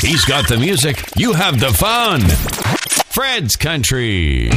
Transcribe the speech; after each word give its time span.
He's 0.00 0.24
got 0.24 0.48
the 0.48 0.56
music, 0.56 1.04
you 1.16 1.34
have 1.34 1.60
the 1.60 1.68
fun. 1.68 2.22
Fred's 3.12 3.56
Country. 3.56 4.48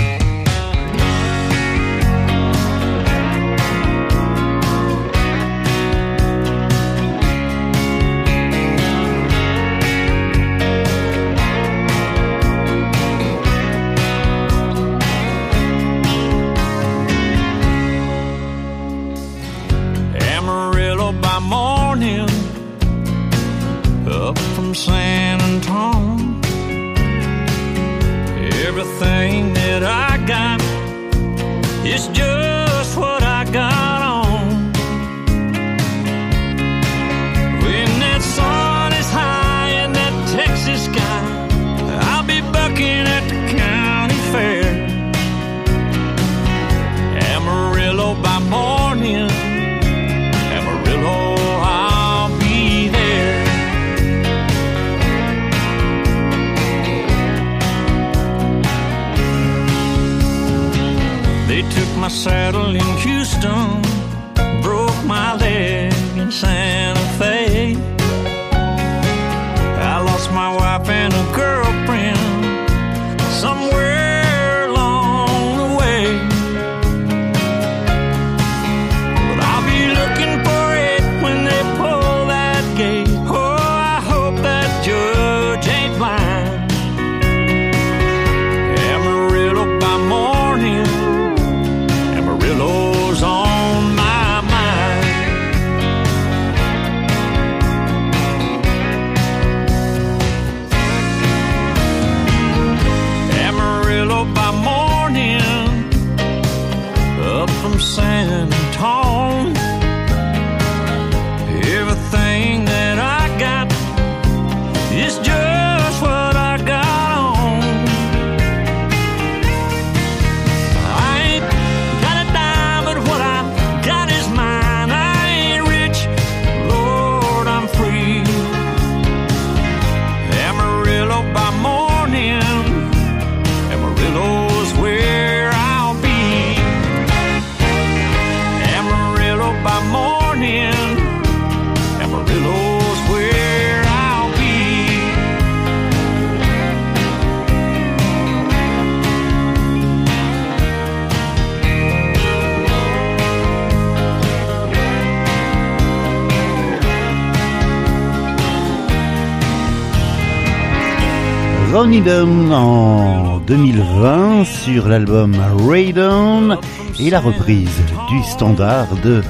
En 162.05 163.39
2020 163.47 164.43
sur 164.43 164.89
l'album 164.89 165.37
Raydon 165.65 166.57
et 166.99 167.09
la 167.09 167.21
reprise 167.21 167.81
du 168.09 168.21
standard 168.23 168.89
de 169.01 169.21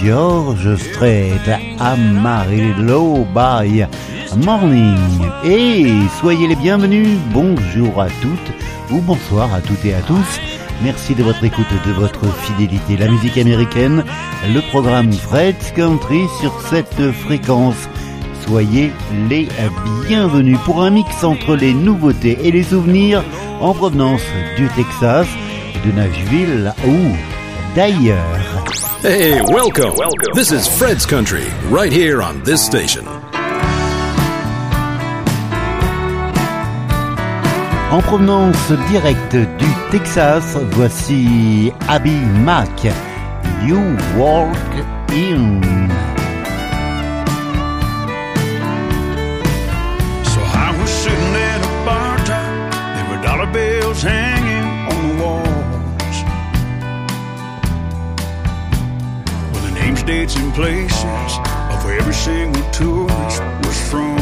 George 0.00 0.76
Strait 0.76 1.32
Amarillo 1.80 3.26
by 3.34 3.86
Morning. 4.36 4.96
Et 5.44 5.86
soyez 6.20 6.46
les 6.46 6.54
bienvenus, 6.54 7.08
bonjour 7.32 8.00
à 8.00 8.06
toutes 8.22 8.92
ou 8.92 9.00
bonsoir 9.00 9.52
à 9.52 9.60
toutes 9.60 9.84
et 9.84 9.94
à 9.94 10.00
tous. 10.02 10.40
Merci 10.84 11.16
de 11.16 11.24
votre 11.24 11.42
écoute 11.42 11.66
de 11.84 11.92
votre 11.92 12.24
fidélité. 12.42 12.96
La 12.98 13.08
musique 13.08 13.36
américaine, 13.36 14.04
le 14.54 14.60
programme 14.70 15.12
Fred's 15.12 15.72
Country 15.72 16.26
sur 16.40 16.60
cette 16.60 17.10
fréquence. 17.10 17.88
Soyez 18.46 18.92
les 19.28 19.48
bienvenus 20.06 20.58
pour 20.64 20.80
un 20.82 20.90
mix 20.90 21.24
entre 21.24 21.56
les 21.56 21.74
nouveautés 21.74 22.38
et 22.44 22.52
les 22.52 22.62
souvenirs 22.62 23.24
en 23.60 23.74
provenance 23.74 24.22
du 24.56 24.68
Texas, 24.68 25.26
de 25.84 25.90
Nashville 25.90 26.72
ou 26.86 27.16
d'ailleurs. 27.74 28.64
Hey, 29.02 29.40
welcome. 29.52 29.92
This 30.34 30.52
is 30.52 30.68
Fred's 30.68 31.04
Country, 31.04 31.44
right 31.70 31.92
here 31.92 32.22
on 32.22 32.42
this 32.44 32.64
station. 32.64 33.04
En 37.90 38.00
provenance 38.00 38.72
directe 38.90 39.36
du 39.58 39.66
Texas, 39.90 40.56
voici 40.72 41.72
Abby 41.88 42.16
Mack. 42.44 42.86
You 43.66 43.80
Walk 44.16 44.56
In. 45.10 45.60
Dollar 53.46 53.52
bills 53.52 54.02
hanging 54.02 54.64
on 54.92 55.08
the 55.08 55.22
walls. 55.22 56.16
With 59.52 59.62
the 59.64 59.72
names, 59.80 60.02
dates, 60.02 60.36
and 60.36 60.54
places 60.54 61.38
of 61.70 61.84
where 61.84 61.98
every 61.98 62.14
single 62.14 62.62
tourist 62.70 63.42
was 63.64 63.90
from. 63.90 64.16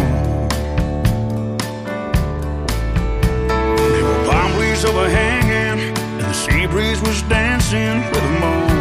There 3.48 4.04
were 4.04 4.24
palm 4.26 4.52
trees 4.52 4.84
overhanging, 4.84 5.94
and 5.96 6.20
the 6.20 6.32
sea 6.32 6.66
breeze 6.66 7.00
was 7.00 7.22
dancing 7.22 8.00
with 8.10 8.22
them 8.22 8.42
all. 8.42 8.74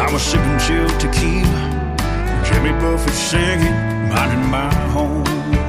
I 0.00 0.12
was 0.12 0.22
sipping 0.22 0.58
chilled 0.58 1.00
tequila. 1.00 1.62
Jimmy 2.44 2.72
Buffett 2.80 3.14
singing, 3.14 4.08
minding 4.08 4.50
my 4.50 4.72
home. 4.90 5.63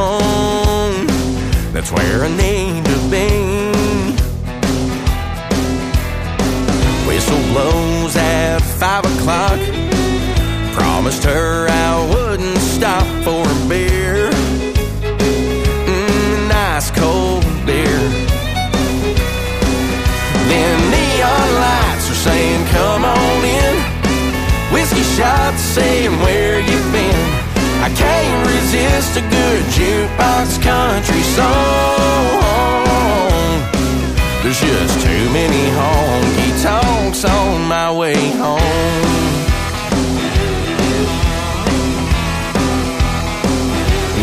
Alone, 0.00 1.06
that's 1.72 1.92
where 1.92 2.24
I 2.24 2.28
need 2.28 2.84
to 2.84 2.96
be. 3.10 3.28
Whistle 7.06 7.42
blows 7.52 7.80
at 7.80 7.89
five 8.80 9.04
o'clock. 9.04 9.60
Promised 10.72 11.22
her 11.24 11.68
I 11.68 11.92
wouldn't 12.12 12.56
stop 12.56 13.06
for 13.22 13.44
a 13.44 13.68
beer. 13.68 14.30
Mm, 15.84 16.48
nice 16.48 16.90
cold 16.90 17.44
beer. 17.66 18.00
Then 20.48 20.76
neon 20.94 21.48
lights 21.60 22.10
are 22.10 22.20
saying, 22.28 22.66
come 22.68 23.04
on 23.04 23.44
in. 23.44 23.74
Whiskey 24.72 25.04
shots 25.14 25.60
saying, 25.60 26.18
where 26.20 26.58
you 26.60 26.78
been? 26.90 27.20
I 27.84 27.92
can't 27.94 28.46
resist 28.48 29.18
a 29.18 29.20
good 29.20 29.62
jukebox 29.76 30.62
country 30.62 31.22
song. 31.36 32.99
There's 34.42 34.58
just 34.58 35.00
too 35.02 35.30
many 35.32 35.70
honky 35.76 36.62
tonks 36.62 37.24
on 37.26 37.68
my 37.68 37.92
way 37.92 38.14
home. 38.14 38.58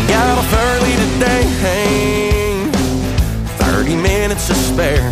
Got 0.10 0.38
off 0.40 0.54
early 0.54 0.96
today, 1.04 1.44
30 3.58 3.96
minutes 3.96 4.48
to 4.48 4.56
spare. 4.56 5.12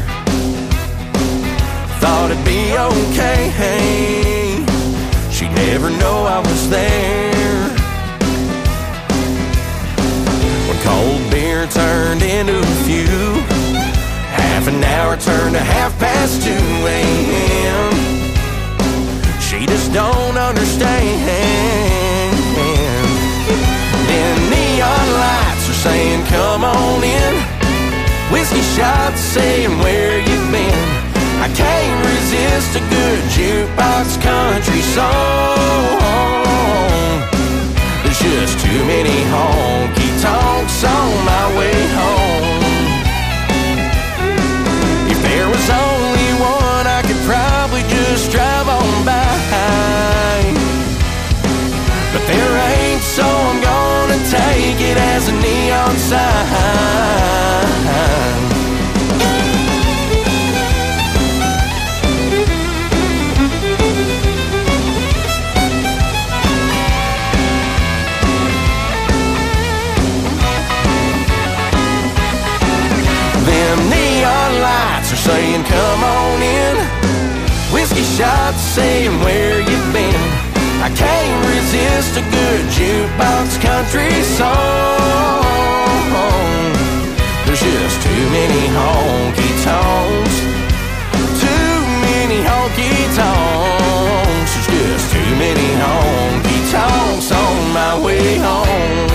Thought 1.99 2.31
it'd 2.31 2.43
be 2.43 2.75
okay. 2.75 3.51
She'd 5.31 5.51
never 5.51 5.91
know 5.91 6.25
I 6.25 6.39
was 6.39 6.69
there. 6.71 7.69
When 10.67 10.77
cold 10.81 11.29
beer 11.29 11.67
turned 11.67 12.24
into 12.24 12.57
a 12.57 12.65
few, 12.85 13.54
hour 14.95 15.17
turned 15.17 15.53
to 15.53 15.59
half 15.59 15.91
past 15.99 16.41
2 16.43 16.51
a.m. 16.51 17.91
She 19.41 19.65
just 19.65 19.91
don't 19.91 20.37
understand. 20.37 21.19
Then 24.09 24.35
neon 24.51 25.07
lights 25.25 25.65
are 25.71 25.79
saying, 25.87 26.25
come 26.27 26.63
on 26.63 27.03
in. 27.03 27.33
Whiskey 28.31 28.63
shots 28.75 29.19
saying, 29.19 29.77
where 29.83 30.17
you 30.19 30.39
been? 30.51 30.87
I 31.45 31.49
can't 31.53 31.99
resist 32.11 32.71
a 32.79 32.83
good 32.95 33.21
jukebox 33.35 34.07
country 34.23 34.83
song. 34.95 35.59
There's 38.03 38.19
just 38.19 38.55
too 38.63 38.81
many 38.93 39.17
honky 39.33 40.09
tonks 40.23 40.83
on 40.83 41.25
my 41.31 41.45
way 41.57 41.79
home. 41.99 42.54
There 45.36 45.50
was 45.50 45.70
only 45.70 46.32
one, 46.39 46.88
I 46.88 47.01
could 47.06 47.22
probably 47.27 47.82
just 47.89 48.32
drive 48.32 48.70
on 48.70 49.04
by. 49.04 49.36
But 52.13 52.25
there 52.25 52.58
ain't, 52.72 53.01
so 53.01 53.25
I'm 53.25 53.60
gonna 53.62 54.18
take 54.32 54.80
it 54.80 54.98
as 54.98 55.27
a 55.27 55.34
neon 55.34 55.98
sign. 55.98 56.86
shots 78.15 78.62
saying 78.62 79.12
where 79.19 79.60
you've 79.60 79.91
been. 79.91 80.24
I 80.79 80.89
can't 80.95 81.38
resist 81.51 82.15
a 82.15 82.24
good 82.38 82.63
jukebox 82.72 83.60
country 83.60 84.12
song. 84.38 85.43
There's 87.45 87.60
just 87.60 87.98
too 88.07 88.24
many 88.38 88.63
honky 88.77 89.51
tonks. 89.67 90.36
Too 91.43 91.75
many 92.07 92.39
honky 92.50 92.95
tonks. 93.19 94.51
There's 94.53 94.69
just 94.79 95.12
too 95.12 95.31
many 95.36 95.69
honky 95.84 96.60
tonks 96.72 97.31
on 97.34 97.74
my 97.74 98.00
way 98.00 98.38
home. 98.38 99.14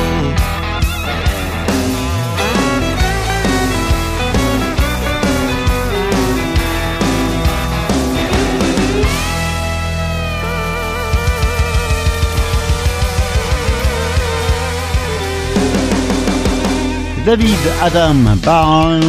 David 17.31 17.61
Adam 17.81 18.37
Barn 18.45 19.01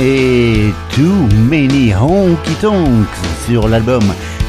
et 0.00 0.72
Too 0.94 1.28
Many 1.50 1.92
Honky 1.94 2.54
Tonks 2.62 3.18
sur 3.46 3.68
l'album 3.68 4.04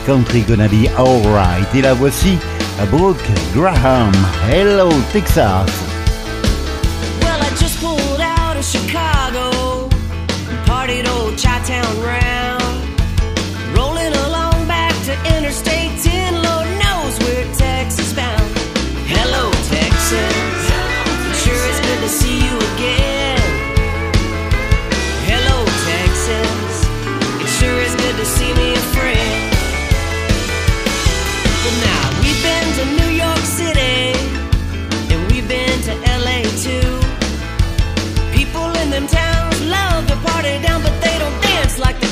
Country 0.05 0.39
Gonna 0.47 0.69
Be 0.69 0.87
Alright. 0.97 1.67
Et 1.75 1.81
la 1.81 1.93
voici, 1.93 2.37
Brooke 2.89 3.17
Graham, 3.53 4.13
Hello 4.49 4.87
Texas. 5.11 5.88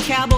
Dance 0.08 0.37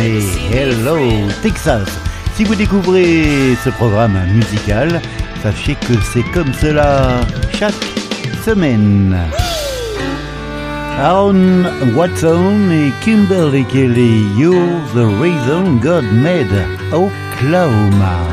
Et 0.00 0.22
Hello 0.52 0.98
Texas. 1.42 1.88
Si 2.36 2.44
vous 2.44 2.54
découvrez 2.54 3.56
ce 3.64 3.70
programme 3.70 4.16
musical, 4.32 5.00
sachez 5.42 5.74
que 5.74 5.94
c'est 6.12 6.22
comme 6.32 6.52
cela 6.54 7.20
chaque 7.58 7.74
semaine. 8.44 9.16
Aaron 10.98 11.64
Watson 11.96 12.70
et 12.70 12.92
Kimberly 13.04 13.64
Kelly, 13.64 14.26
You're 14.36 14.80
the 14.94 15.06
Reason 15.20 15.78
God 15.80 16.04
Made 16.12 16.52
Oklahoma. 16.92 18.26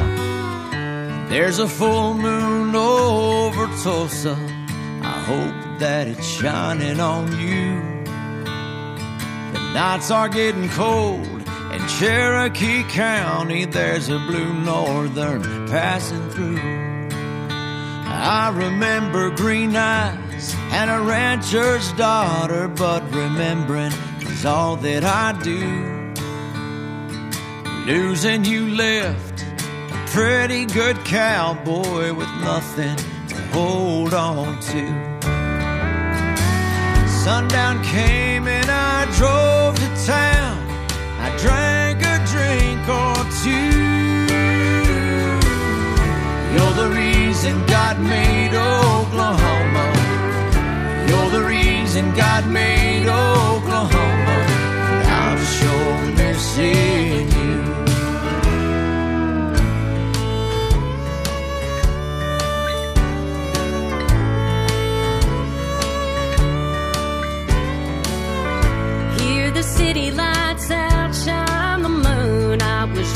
There's 1.30 1.60
a 1.60 1.68
full 1.68 2.14
moon 2.14 2.76
over 2.76 3.68
Tulsa. 3.84 4.38
I 5.02 5.20
hope 5.28 5.80
that 5.80 6.08
it's 6.08 6.26
shining 6.26 7.00
on 7.00 7.28
you. 7.40 7.82
The 9.54 9.74
nights 9.74 10.12
are 10.12 10.30
getting 10.30 10.70
cold. 10.70 11.35
In 11.76 11.86
Cherokee 11.90 12.84
County, 12.84 13.66
there's 13.66 14.08
a 14.08 14.18
blue 14.18 14.54
northern 14.54 15.68
passing 15.68 16.30
through. 16.30 16.58
I 18.08 18.50
remember 18.56 19.30
green 19.32 19.76
eyes 19.76 20.56
and 20.72 20.90
a 20.90 21.02
rancher's 21.02 21.92
daughter, 21.94 22.70
but 22.70 23.04
remembering 23.14 23.92
is 24.22 24.46
all 24.46 24.78
that 24.78 25.04
I 25.04 25.34
do. 25.44 26.14
Losing 27.86 28.46
you 28.46 28.70
left 28.70 29.44
a 29.44 30.06
pretty 30.12 30.64
good 30.68 30.96
cowboy 31.04 32.14
with 32.14 32.30
nothing 32.40 32.96
to 33.28 33.36
hold 33.52 34.14
on 34.14 34.62
to. 34.62 34.86
Sundown 37.26 37.84
came 37.84 38.48
and 38.48 38.72
I 38.72 39.12
drove 39.18 39.76
to 39.76 40.06
town. 40.06 40.65
I 41.26 41.30
drank 41.46 42.00
a 42.14 42.18
drink 42.34 42.84
or 43.04 43.18
two. 43.42 43.76
You're 46.54 46.76
the 46.82 46.90
reason 47.02 47.54
God 47.66 48.00
made 48.00 48.54
Oklahoma. 48.54 49.86
You're 51.10 51.32
the 51.38 51.44
reason 51.48 52.14
God 52.14 52.48
made 52.48 53.08
Oklahoma. 53.08 54.38
I'm 55.24 55.42
sure 55.58 55.98
missing 56.22 57.28
you. 57.42 57.56
Hear 69.20 69.50
the 69.50 69.64
city 69.64 70.12
lights 70.12 70.70
outshine 70.70 70.95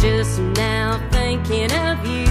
just 0.01 0.39
now 0.39 0.97
thinking 1.11 1.69
of 1.73 2.05
you. 2.05 2.25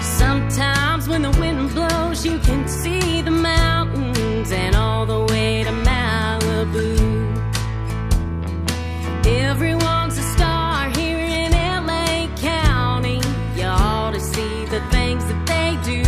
Sometimes 0.00 1.08
when 1.08 1.22
the 1.22 1.30
wind 1.40 1.74
blows, 1.74 2.24
you 2.24 2.38
can 2.38 2.68
see 2.68 3.20
the 3.20 3.32
mountains 3.32 4.52
and 4.52 4.76
all 4.76 5.04
the 5.06 5.24
way 5.32 5.64
to 5.64 5.70
Malibu. 5.70 6.88
Everyone's 9.26 10.16
a 10.18 10.22
star 10.34 10.88
here 10.90 11.18
in 11.18 11.50
LA 11.52 12.28
County. 12.36 13.20
You 13.56 13.64
ought 13.64 14.12
to 14.12 14.20
see 14.20 14.66
the 14.66 14.80
things 14.92 15.24
that 15.24 15.42
they 15.52 15.70
do. 15.92 16.02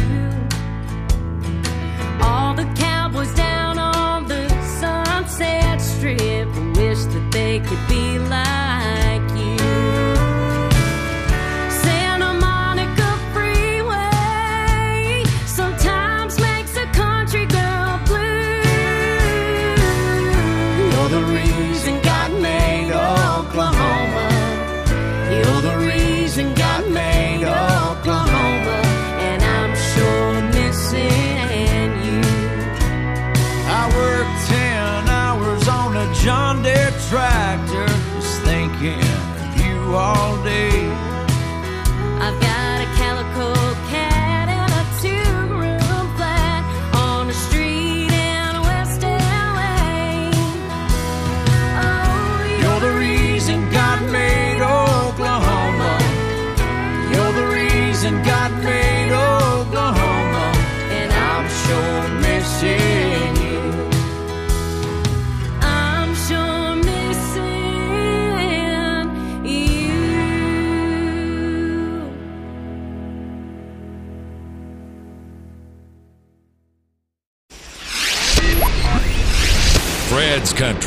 All 2.23 2.55
the 2.55 2.67
cowboys 2.77 3.35
down 3.35 3.79
on 3.79 4.29
the 4.29 4.49
sunset 4.81 5.81
strip 5.81 6.49
wish 6.77 7.03
that 7.13 7.29
they 7.33 7.59
could 7.59 7.89
be 7.89 8.08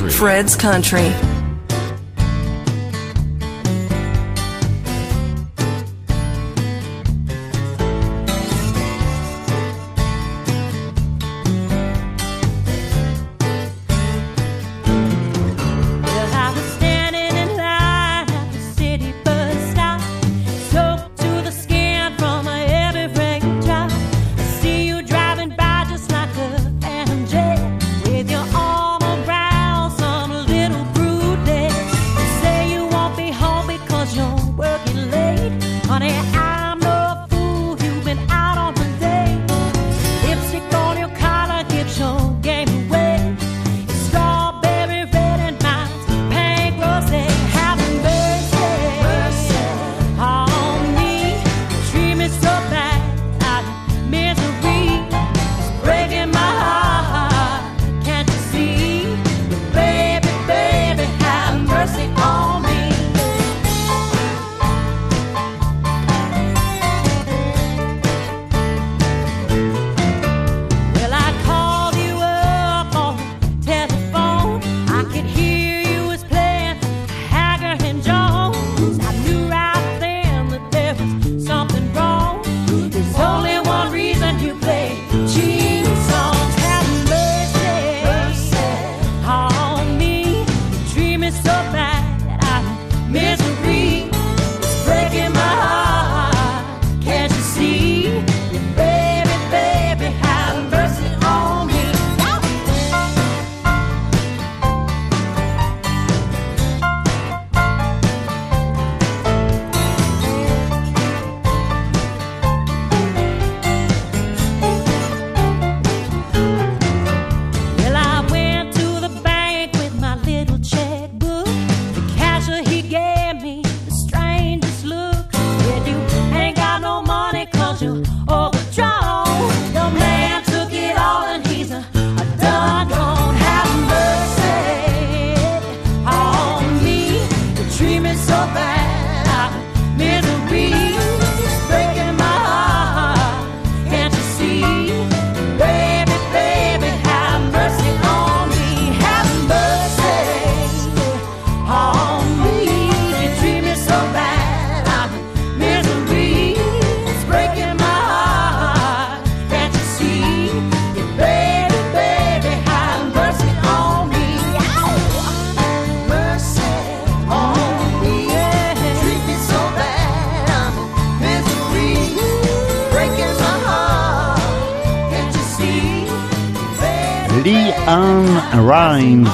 Country. 0.02 0.18
Fred's 0.18 0.56
Country. 0.56 1.31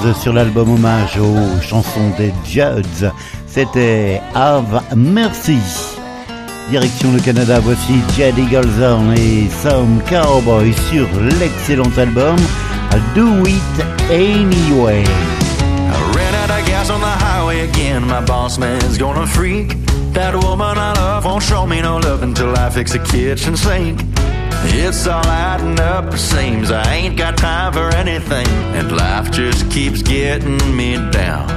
Rimes 0.03 0.13
sur 0.21 0.33
l'album 0.33 0.73
hommage 0.73 1.17
aux 1.17 1.61
chansons 1.61 2.11
des 2.17 2.33
Judds. 2.45 3.11
C'était 3.47 4.21
Have 4.35 4.81
Mercy. 4.95 5.59
Direction 6.69 7.11
le 7.13 7.19
Canada, 7.19 7.59
voici 7.59 8.01
Jaddy 8.17 8.45
Golzon 8.45 9.11
et 9.13 9.47
Some 9.63 10.01
Cowboy 10.09 10.73
sur 10.89 11.07
l'excellent 11.39 11.91
album 11.97 12.35
Do 13.15 13.45
It 13.45 13.61
Anyway. 14.09 15.03
I 15.03 16.11
ran 16.15 16.35
out 16.35 16.49
of 16.49 16.65
gas 16.67 16.89
on 16.89 16.99
the 16.99 17.05
highway 17.05 17.61
again. 17.61 18.05
My 18.05 18.21
boss 18.21 18.57
man's 18.57 18.97
gonna 18.97 19.25
freak. 19.25 19.75
That 20.13 20.35
woman 20.35 20.77
I 20.77 20.93
love 20.93 21.25
won't 21.25 21.43
show 21.43 21.65
me 21.65 21.81
no 21.81 21.97
love 21.97 22.23
until 22.23 22.55
I 22.55 22.69
fix 22.69 22.91
the 22.93 22.99
kitchen 22.99 23.55
sink. 23.55 24.16
It's 24.65 25.05
all 25.05 25.25
adding 25.25 25.79
up, 25.79 26.13
it 26.13 26.17
seems 26.17 26.71
I 26.71 26.83
ain't 26.93 27.17
got 27.17 27.37
time 27.37 27.73
for 27.73 27.93
anything, 27.95 28.47
and 28.73 28.91
life 28.91 29.31
just 29.31 29.69
keeps 29.69 30.01
getting 30.01 30.57
me 30.75 30.97
down. 31.11 31.47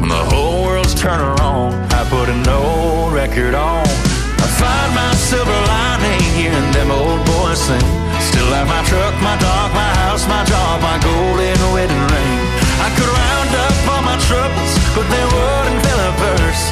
When 0.00 0.08
the 0.08 0.24
whole 0.32 0.64
world's 0.64 0.94
turning 0.94 1.36
wrong, 1.36 1.74
I 1.92 2.04
put 2.08 2.28
an 2.28 2.46
old 2.48 3.12
record 3.12 3.54
on. 3.54 3.84
I 3.84 4.46
find 4.56 4.90
my 4.94 5.12
silver 5.14 5.60
lining 5.68 6.20
hearing 6.38 6.70
them 6.72 6.90
old 6.90 7.20
boys 7.26 7.60
sing. 7.60 7.88
Still 8.32 8.50
have 8.56 8.68
my 8.68 8.82
truck, 8.88 9.14
my 9.20 9.36
dog, 9.36 9.68
my 9.76 9.92
house, 10.04 10.24
my 10.28 10.44
job, 10.44 10.80
my 10.80 10.96
golden 11.04 11.60
wedding 11.76 12.04
ring. 12.08 12.40
I 12.80 12.88
could 12.96 13.10
round 13.10 13.50
up 13.66 13.76
all 13.92 14.02
my 14.02 14.18
troubles, 14.24 14.72
but 14.96 15.06
they 15.12 15.24
wouldn't 15.28 15.80
fill 15.84 16.00
a 16.00 16.12
verse. 16.24 16.64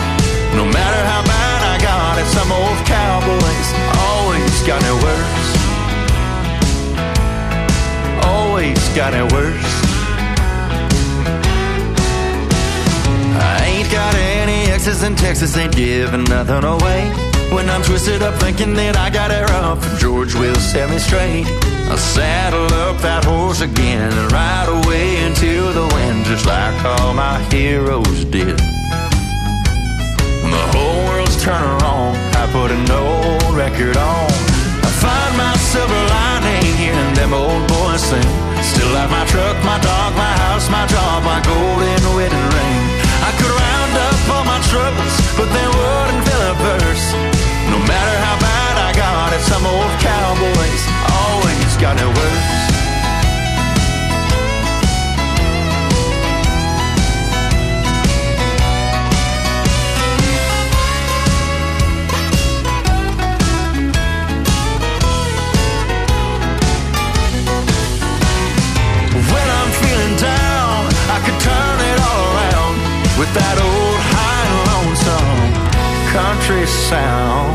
No 0.57 0.65
matter 0.65 1.01
how 1.05 1.23
bad 1.23 1.61
I 1.65 1.77
got 1.85 2.19
it, 2.19 2.29
some 2.33 2.51
old 2.51 2.79
always 2.89 3.48
got 4.69 4.83
it 4.85 5.03
worse. 5.03 5.49
Always 8.27 8.79
got 8.91 9.15
it 9.15 9.33
worse. 9.33 9.71
I 13.41 13.65
ain't 13.65 13.91
got 13.91 14.15
any 14.15 14.71
exes 14.71 15.05
in 15.05 15.17
Texas, 15.17 15.57
ain't 15.57 15.75
giving 15.75 16.25
nothing 16.25 16.65
away. 16.65 17.09
When 17.51 17.71
I'm 17.71 17.83
twisted 17.83 18.21
up 18.21 18.35
thinking 18.43 18.75
that 18.75 18.99
I 18.99 19.09
got 19.09 19.31
it 19.31 19.49
rough, 19.49 19.81
George 19.99 20.35
will 20.35 20.55
set 20.57 20.91
me 20.91 20.99
straight. 20.99 21.47
I'll 21.89 21.97
saddle 21.97 22.67
up 22.85 23.01
that 23.01 23.25
horse 23.25 23.63
again 23.63 24.13
and 24.13 24.33
ride 24.33 24.69
away 24.69 25.25
into 25.25 25.73
the 25.73 25.89
wind, 25.95 26.27
just 26.27 26.45
like 26.45 26.77
all 26.85 27.15
my 27.15 27.39
heroes 27.45 28.27
did. 28.27 28.61
When 30.43 30.53
the 30.53 30.67
whole 30.77 31.07
world's 31.09 31.43
turning 31.43 31.79
wrong, 31.81 32.15
I 32.37 32.47
put 32.53 32.71
an 32.71 32.91
old 32.91 33.57
record 33.57 33.97
on. 33.97 34.48
My 35.39 35.55
silver 35.71 36.03
lining 36.11 36.75
hearing 36.75 37.15
them 37.15 37.33
old 37.33 37.63
boys 37.71 38.03
sing. 38.03 38.31
Still 38.59 38.91
have 38.99 39.11
my 39.11 39.25
truck, 39.31 39.55
my 39.63 39.79
dog, 39.79 40.11
my 40.19 40.35
house, 40.45 40.67
my 40.69 40.85
job, 40.91 41.23
my 41.23 41.39
golden 41.47 42.03
wedding 42.19 42.49
ring. 42.59 42.83
I 43.23 43.31
could 43.39 43.55
round 43.55 43.95
up 44.07 44.19
all 44.35 44.45
my 44.45 44.59
troubles, 44.67 45.15
but 45.39 45.47
they 45.55 45.69
wouldn't 45.79 46.23
fill 46.27 46.43
a 46.43 46.55
verse. 46.59 47.07
No 47.71 47.79
matter 47.87 48.17
how 48.27 48.37
bad 48.43 48.75
I 48.83 48.91
got 48.99 49.33
it, 49.33 49.43
some 49.47 49.65
old 49.65 49.95
cowboys 50.03 50.83
always 51.07 51.71
got 51.79 51.95
it 52.03 52.11
worse. 52.19 52.58
With 73.29 73.37
that 73.37 73.59
old 73.61 74.01
high 74.17 74.49
lonesome 74.73 75.41
country 76.17 76.65
sound. 76.67 77.53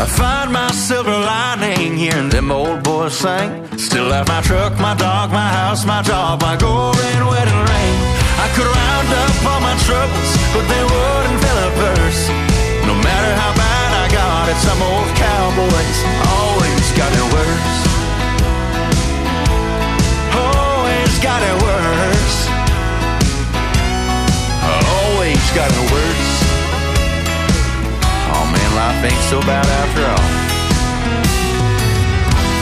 I 0.00 0.06
find 0.06 0.52
my 0.52 0.70
silver 0.72 1.10
lining 1.10 1.96
hearing 1.96 2.28
them 2.30 2.50
old 2.50 2.82
boys 2.82 3.14
sing. 3.16 3.50
Still 3.78 4.10
have 4.10 4.28
my 4.28 4.40
truck, 4.42 4.72
my 4.80 4.94
dog, 4.94 5.30
my 5.30 5.48
house, 5.48 5.84
my 5.84 6.02
job, 6.02 6.42
my 6.42 6.56
golden 6.56 7.20
wedding 7.30 7.62
ring. 7.70 7.96
I 8.44 8.46
could 8.54 8.68
round 8.80 9.08
up 9.22 9.34
all 9.50 9.60
my 9.60 9.76
troubles, 9.86 10.30
but 10.54 10.64
they 10.72 10.84
wouldn't 10.92 11.38
fill 11.44 11.60
a 11.68 11.70
purse. 11.82 12.22
No 12.88 12.94
matter 12.96 13.32
how 13.40 13.52
bad 13.54 13.90
I 14.04 14.06
got 14.20 14.44
it, 14.52 14.58
some 14.66 14.80
old 14.82 15.10
cowboys 15.20 15.98
always 16.32 16.86
got 16.98 17.12
it 17.12 17.26
worse. 17.34 17.76
Always 20.32 21.12
got 21.20 21.40
it 21.42 21.56
worse. 21.62 22.03
Always 25.56 25.72
got 25.72 25.84
it 25.84 25.92
worse. 25.92 26.42
Oh 28.34 28.44
man, 28.50 28.70
life 28.74 29.04
ain't 29.04 29.22
so 29.30 29.40
bad 29.42 29.66
after 29.66 30.04
all. 30.10 30.18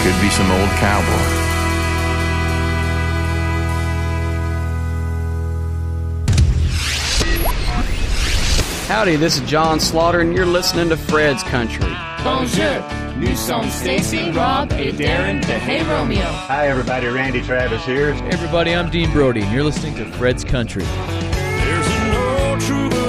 Could 0.02 0.20
be 0.20 0.28
some 0.28 0.50
old 0.50 0.68
cowboy. 0.78 1.42
Howdy, 8.88 9.16
this 9.16 9.37
is 9.40 9.48
John 9.48 9.81
Slaughter, 9.81 10.20
and 10.20 10.37
you're 10.37 10.44
listening 10.44 10.90
to 10.90 10.96
Fred's 10.96 11.42
Country. 11.44 11.96
Bonjour. 12.22 12.83
Nous 13.16 13.37
sommes 13.37 13.72
Stacy, 13.72 14.31
Rob, 14.33 14.70
et 14.72 14.92
Darren 14.92 15.40
de 15.40 15.59
Hey 15.59 15.83
Romeo. 15.85 16.20
Hi, 16.20 16.68
everybody. 16.68 17.07
Randy 17.07 17.40
Travis 17.40 17.85
here. 17.87 18.11
Everybody, 18.31 18.74
I'm 18.74 18.90
Dean 18.90 19.11
Brody, 19.12 19.40
and 19.42 19.52
you're 19.52 19.64
listening 19.64 19.94
to 19.94 20.05
Fred's 20.12 20.44
Country. 20.44 20.85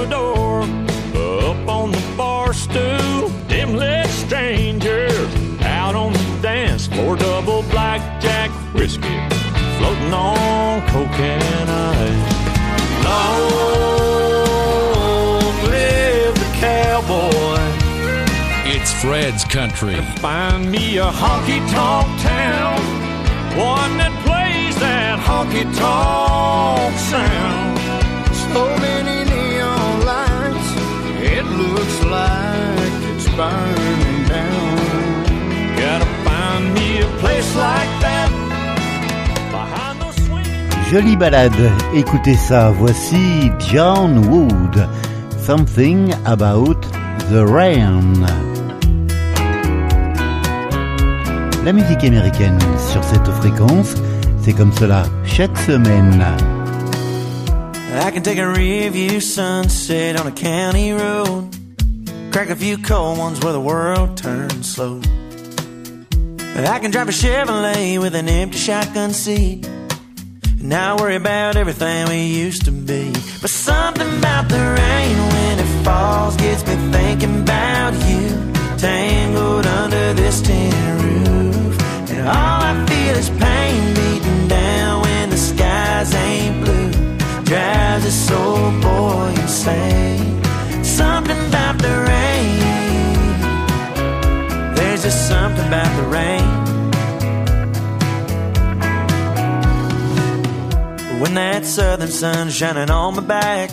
An 0.04 0.12
up 0.12 1.66
on 1.66 1.90
the 1.90 2.14
bar 2.14 2.52
stool. 2.52 3.30
Them 3.48 3.74
lit 3.74 4.06
strangers 4.08 5.34
out 5.62 5.94
on 5.94 6.12
the 6.12 6.38
dance 6.42 6.86
floor. 6.86 7.16
Double 7.16 7.62
blackjack 7.70 8.50
whiskey 8.74 9.18
floating 9.78 10.12
on 10.12 10.86
coke 10.88 11.18
and 11.18 11.70
ice. 11.70 12.34
Long 13.06 13.70
live 15.70 16.34
the 16.34 16.50
cowboy. 16.60 17.62
It's 18.66 18.92
Fred's 19.00 19.44
Country. 19.44 19.96
Find 20.18 20.70
me 20.70 20.98
a 20.98 21.06
honky 21.06 21.66
tonk 21.70 22.20
town, 22.20 22.78
one 23.56 23.96
that 23.96 24.12
plays 24.26 24.76
that 24.80 25.18
honky 25.18 25.64
tonk 25.74 26.94
sound. 26.98 27.78
So 28.52 28.66
many 28.76 29.23
it 31.24 31.44
looks 31.44 32.04
like 32.04 32.94
it's 33.14 33.28
burning 33.36 34.28
down. 34.28 34.76
Gotta 35.76 36.08
find 36.24 36.74
me 36.74 37.00
a 37.00 37.08
place 37.20 37.50
like 37.56 37.92
that. 38.04 38.30
Behind 39.50 40.00
those 40.00 40.16
swing. 40.26 40.90
Jolie 40.90 41.16
balade, 41.16 41.70
écoutez 41.94 42.34
ça, 42.36 42.70
voici 42.70 43.50
John 43.72 44.18
Wood, 44.28 44.86
Something 45.38 46.14
About 46.26 46.80
the 47.30 47.44
Rain. 47.46 48.12
La 51.64 51.72
musique 51.72 52.04
américaine 52.04 52.58
sur 52.92 53.02
cette 53.02 53.28
fréquence, 53.40 53.94
c'est 54.42 54.52
comme 54.52 54.72
cela 54.72 55.04
chaque 55.24 55.56
semaine. 55.56 56.22
I 57.96 58.10
can 58.10 58.24
take 58.24 58.38
a 58.38 58.48
review 58.48 59.20
sunset 59.20 60.18
on 60.18 60.26
a 60.26 60.32
county 60.32 60.92
road. 60.92 61.56
Crack 62.32 62.50
a 62.50 62.56
few 62.56 62.76
cold 62.76 63.18
ones 63.18 63.40
where 63.40 63.52
the 63.52 63.60
world 63.60 64.16
turns 64.16 64.74
slow. 64.74 65.00
I 66.56 66.78
can 66.80 66.90
drive 66.90 67.08
a 67.08 67.12
Chevrolet 67.12 68.00
with 68.00 68.16
an 68.16 68.28
empty 68.28 68.58
shotgun 68.58 69.12
seat. 69.12 69.64
And 69.66 70.68
not 70.70 71.00
worry 71.00 71.14
about 71.14 71.56
everything 71.56 72.08
we 72.08 72.26
used 72.26 72.64
to 72.64 72.72
be. 72.72 73.12
But 73.40 73.50
something 73.50 74.18
about 74.18 74.48
the 74.48 74.58
rain 74.58 75.16
when 75.34 75.58
it 75.60 75.84
falls 75.84 76.36
gets 76.36 76.66
me 76.66 76.74
thinking 76.90 77.42
about 77.42 77.92
you. 78.08 78.52
Tangled 78.76 79.66
under 79.66 80.14
this 80.14 80.40
tin 80.42 80.72
roof. 80.98 81.80
And 82.10 82.26
all 82.26 82.60
I 82.60 82.86
feel 82.88 83.16
is 83.16 83.30
pain 83.30 83.94
beating 83.94 84.48
down 84.48 85.02
when 85.02 85.30
the 85.30 85.36
skies 85.36 86.12
ain't 86.12 86.64
blue. 86.64 86.83
Drives 87.44 88.04
this 88.04 88.30
old 88.30 88.80
boy 88.80 89.34
insane. 89.38 90.42
Something 90.82 91.38
about 91.48 91.78
the 91.78 91.94
rain. 92.08 92.58
There's 94.74 95.02
just 95.02 95.28
something 95.28 95.66
about 95.66 95.94
the 95.96 96.06
rain. 96.08 96.64
When 101.20 101.34
that 101.34 101.64
southern 101.66 102.08
sun's 102.08 102.54
shining 102.54 102.90
on 102.90 103.16
my 103.16 103.22
back, 103.22 103.70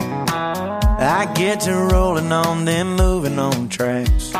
I 0.00 1.32
get 1.34 1.60
to 1.60 1.74
rolling 1.74 2.32
on 2.32 2.64
them 2.64 2.96
moving 2.96 3.38
on 3.38 3.68
tracks. 3.68 4.32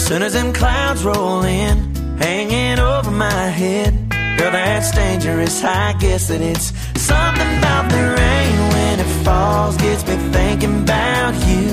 Soon 0.00 0.22
as 0.22 0.32
them 0.32 0.52
clouds 0.52 1.04
roll 1.04 1.42
in, 1.42 1.94
hanging 2.16 2.78
over 2.78 3.10
my 3.10 3.48
head, 3.48 4.08
girl, 4.38 4.50
that's 4.50 4.90
dangerous. 4.92 5.62
I 5.62 5.92
guess 5.98 6.28
that 6.28 6.40
it's 6.40 6.72
something 7.10 7.50
about 7.60 7.84
the 7.94 8.02
rain 8.20 8.56
when 8.74 8.94
it 9.04 9.10
falls, 9.24 9.76
gets 9.76 10.02
me 10.08 10.16
thinking 10.36 10.74
about 10.84 11.34
you, 11.48 11.66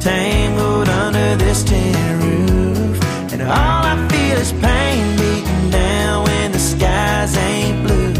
tangled 0.00 0.88
under 1.02 1.28
this 1.44 1.60
tin 1.70 2.12
roof. 2.22 2.96
And 3.32 3.40
all 3.42 3.82
I 3.92 3.96
feel 4.10 4.38
is 4.44 4.52
pain 4.66 5.02
beating 5.20 5.70
down 5.70 6.24
when 6.28 6.46
the 6.56 6.62
skies 6.72 7.32
ain't 7.50 7.78
blue. 7.84 8.14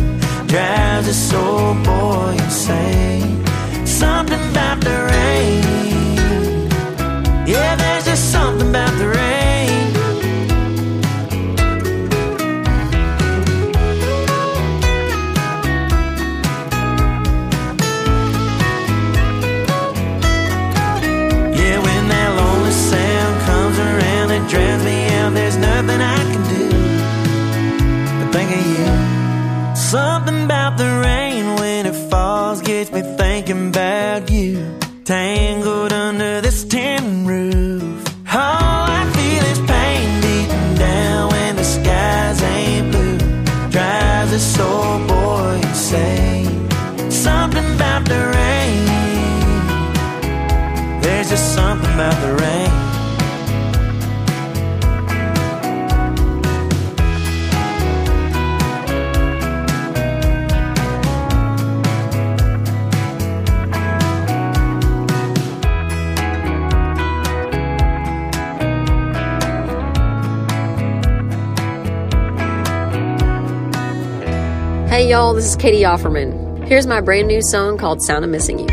Drives 0.53 1.07
this 1.07 1.33
old 1.35 1.79
boy 1.85 2.33
insane. 2.47 3.45
Something 3.87 4.43
about 4.51 4.79
the 4.89 4.97
rain. 5.13 5.63
Yeah, 7.53 7.73
there's 7.83 8.05
just 8.11 8.25
something 8.33 8.69
about 8.71 8.95
the 8.99 9.09
rain. 9.09 9.42
Something 29.93 30.45
about 30.45 30.79
the 30.79 30.89
rain 31.05 31.57
when 31.57 31.85
it 31.85 31.95
falls 32.11 32.63
gets 32.63 32.91
me 32.91 33.03
thinking 33.03 33.69
about 33.69 34.31
you. 34.31 34.79
Tangled 35.05 35.93
y'all, 75.13 75.35
this 75.35 75.45
is 75.45 75.57
Catie 75.57 75.83
Offerman. 75.83 76.67
Here's 76.67 76.87
my 76.87 77.03
brand 77.03 77.29
new 77.29 77.43
song 77.43 77.77
called 77.77 78.01
Sound 78.01 78.25
of 78.25 78.31
Missing 78.31 78.61
You. 78.61 78.72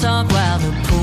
small 0.00 0.24
talk 0.24 0.32
while 0.32 0.58
the 0.58 0.95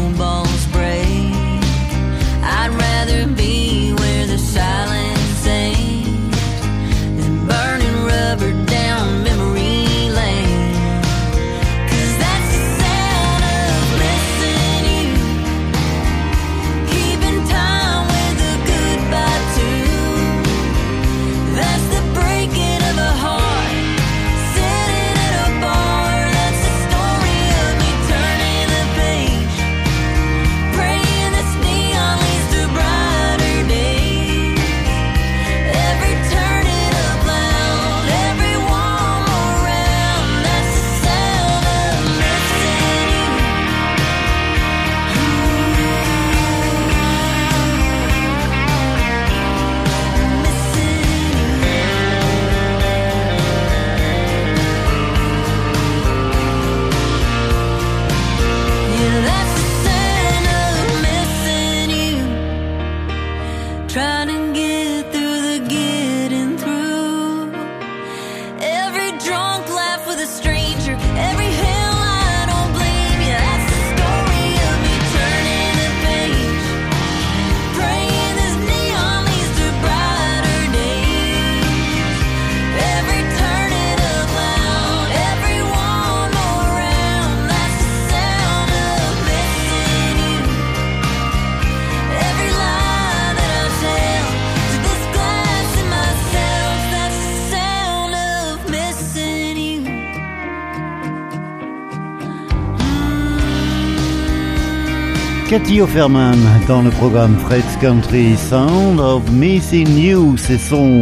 Cathy 105.64 105.80
Offerman 105.80 106.38
dans 106.68 106.82
le 106.82 106.90
programme 106.90 107.38
Fred's 107.38 107.78
Country 107.80 108.36
Sound 108.36 109.00
of 109.00 109.32
Missing 109.32 109.98
You, 109.98 110.36
c'est 110.36 110.58
son 110.58 111.00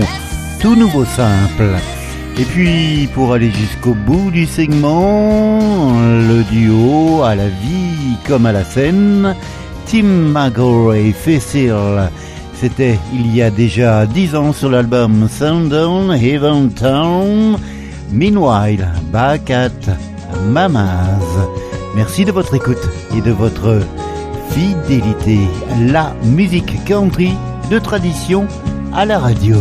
tout 0.59 0.75
nouveau 0.75 1.03
simple. 1.03 1.71
Et 2.37 2.43
puis 2.43 3.09
pour 3.15 3.33
aller 3.33 3.49
jusqu'au 3.49 3.95
bout 3.95 4.29
du 4.29 4.45
segment, 4.45 5.93
le 5.99 6.43
duo 6.43 7.23
à 7.23 7.33
la 7.33 7.47
vie 7.47 8.17
comme 8.27 8.45
à 8.45 8.51
la 8.51 8.63
scène, 8.63 9.35
Tim 9.87 10.03
McGraw 10.03 11.11
Facil. 11.11 11.73
C'était 12.53 12.99
il 13.15 13.35
y 13.35 13.41
a 13.41 13.49
déjà 13.49 14.05
dix 14.05 14.35
ans 14.35 14.53
sur 14.53 14.69
l'album 14.69 15.27
Sundown 15.27 16.11
Heaven 16.13 16.71
Town. 16.71 17.57
Meanwhile, 18.11 18.87
back 19.11 19.49
at 19.49 19.71
Mama's. 20.45 21.49
Merci 21.95 22.25
de 22.25 22.31
votre 22.31 22.53
écoute 22.53 22.87
et 23.17 23.21
de 23.21 23.31
votre 23.31 23.81
fidélité. 24.51 25.39
La 25.91 26.13
musique 26.23 26.83
country 26.85 27.33
de 27.69 27.79
tradition 27.79 28.47
à 28.93 29.05
la 29.05 29.19
radio. 29.19 29.55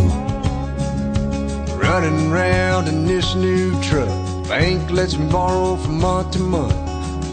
Running 1.81 2.31
round 2.31 2.87
in 2.87 3.05
this 3.05 3.35
new 3.35 3.71
truck. 3.81 4.09
Bank 4.47 4.91
lets 4.91 5.17
me 5.17 5.29
borrow 5.31 5.75
from 5.77 5.99
month 5.99 6.31
to 6.31 6.39
month. 6.39 6.75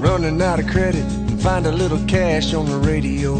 Running 0.00 0.40
out 0.40 0.60
of 0.60 0.66
credit 0.66 1.04
and 1.28 1.40
find 1.40 1.66
a 1.66 1.72
little 1.72 2.00
cash 2.06 2.54
on 2.54 2.66
the 2.66 2.78
radio. 2.78 3.34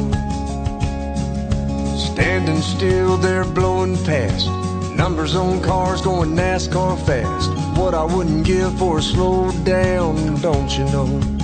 Standing 1.96 2.60
still 2.60 3.16
there 3.16 3.44
blowing 3.44 3.96
past. 4.04 4.48
Numbers 4.96 5.36
on 5.36 5.62
cars 5.62 6.02
going 6.02 6.34
NASCAR 6.34 6.98
fast. 7.06 7.50
What 7.78 7.94
I 7.94 8.02
wouldn't 8.02 8.44
give 8.44 8.76
for 8.78 8.98
a 8.98 9.02
slow 9.02 9.52
down, 9.64 10.40
don't 10.40 10.76
you 10.76 10.84
know? 10.86 11.37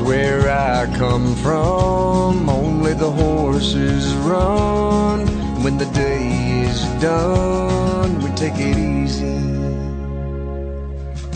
Where 0.00 0.48
I 0.48 0.86
come 0.96 1.34
from, 1.36 2.48
only 2.48 2.94
the 2.94 3.10
horses 3.10 4.14
run. 4.14 5.26
When 5.62 5.76
the 5.76 5.86
day 5.86 6.64
is 6.64 6.82
done, 7.02 8.22
we 8.22 8.30
take 8.30 8.54
it 8.54 8.78
easy. 8.78 9.38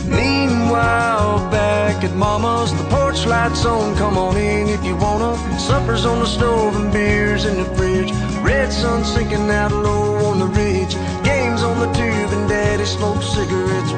Meanwhile, 0.08 1.50
back 1.50 2.02
at 2.04 2.14
Mama's, 2.16 2.72
the 2.72 2.84
porch 2.84 3.26
lights 3.26 3.64
on. 3.66 3.94
Come 3.96 4.16
on 4.16 4.36
in 4.36 4.68
if 4.68 4.82
you 4.84 4.96
wanna. 4.96 5.36
Supper's 5.58 6.06
on 6.06 6.20
the 6.20 6.26
stove 6.26 6.74
and 6.76 6.92
beers 6.92 7.44
in 7.44 7.56
the 7.58 7.68
fridge. 7.76 8.10
Red 8.42 8.72
sun 8.72 9.04
sinking 9.04 9.50
out 9.50 9.72
low 9.72 10.16
on 10.30 10.38
the 10.38 10.46
ridge. 10.46 10.94
Games 11.22 11.62
on 11.62 11.78
the 11.78 11.92
tube 11.92 12.32
and 12.32 12.48
Daddy 12.48 12.84
smokes 12.84 13.26
cigarettes. 13.26 13.92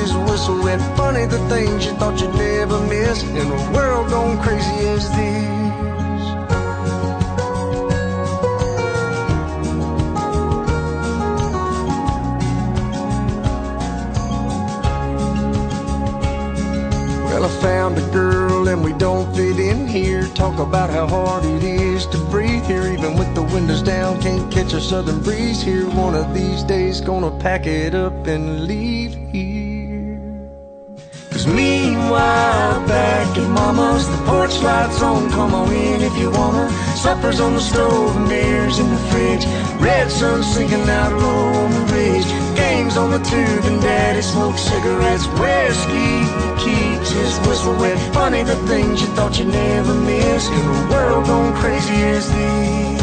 Whistle 0.00 0.62
wet. 0.64 0.80
Funny 0.96 1.26
the 1.26 1.38
things 1.48 1.84
you 1.84 1.92
thought 1.92 2.20
you'd 2.20 2.34
never 2.34 2.80
miss 2.86 3.22
in 3.22 3.46
a 3.46 3.72
world 3.72 4.08
gone 4.08 4.40
crazy 4.40 4.88
as 4.88 5.08
this. 5.10 6.24
Well, 17.26 17.44
I 17.44 17.48
found 17.60 17.98
a 17.98 18.10
girl 18.10 18.68
and 18.68 18.82
we 18.82 18.94
don't 18.94 19.34
fit 19.36 19.58
in 19.58 19.86
here. 19.86 20.26
Talk 20.34 20.58
about 20.58 20.88
how 20.90 21.06
hard 21.06 21.44
it 21.44 21.62
is 21.62 22.06
to 22.06 22.18
breathe 22.30 22.64
here, 22.64 22.86
even 22.86 23.18
with 23.18 23.34
the 23.34 23.42
windows 23.42 23.82
down. 23.82 24.20
Can't 24.22 24.50
catch 24.50 24.72
a 24.72 24.80
southern 24.80 25.20
breeze 25.22 25.62
here. 25.62 25.86
One 25.90 26.14
of 26.14 26.32
these 26.34 26.62
days, 26.62 27.00
gonna 27.02 27.30
pack 27.38 27.66
it 27.66 27.94
up 27.94 28.26
and 28.26 28.66
leave 28.66 29.14
here. 29.30 29.49
Cause 31.40 31.54
meanwhile, 31.54 32.86
back 32.86 33.38
at 33.38 33.48
Mama's, 33.48 34.06
the 34.06 34.16
porch 34.26 34.60
lights 34.60 35.00
on. 35.00 35.30
Come 35.30 35.54
on 35.54 35.72
in 35.72 36.02
if 36.02 36.14
you 36.18 36.30
wanna. 36.30 36.68
Supper's 36.94 37.40
on 37.40 37.54
the 37.54 37.60
stove 37.60 38.14
and 38.14 38.28
beers 38.28 38.78
in 38.78 38.90
the 38.90 38.98
fridge. 39.08 39.46
Red 39.80 40.10
sun 40.10 40.42
sinking 40.42 40.86
out 40.86 41.14
low 41.14 41.46
on 41.64 41.70
the 41.70 41.94
ridge. 41.94 42.26
Games 42.58 42.98
on 42.98 43.10
the 43.10 43.20
tube 43.20 43.64
and 43.64 43.80
Daddy 43.80 44.20
smokes 44.20 44.60
cigarettes. 44.60 45.24
Whiskey 45.40 46.28
keeps 46.60 47.10
his 47.10 47.38
whistle 47.48 47.74
wet. 47.76 47.96
Funny 48.12 48.42
the 48.42 48.56
things 48.68 49.00
you 49.00 49.08
thought 49.16 49.38
you'd 49.38 49.48
never 49.48 49.94
miss 49.94 50.46
in 50.46 50.60
a 50.60 50.90
world 50.92 51.24
gone 51.24 51.54
crazy 51.54 52.02
as 52.02 52.30
this. 52.30 52.99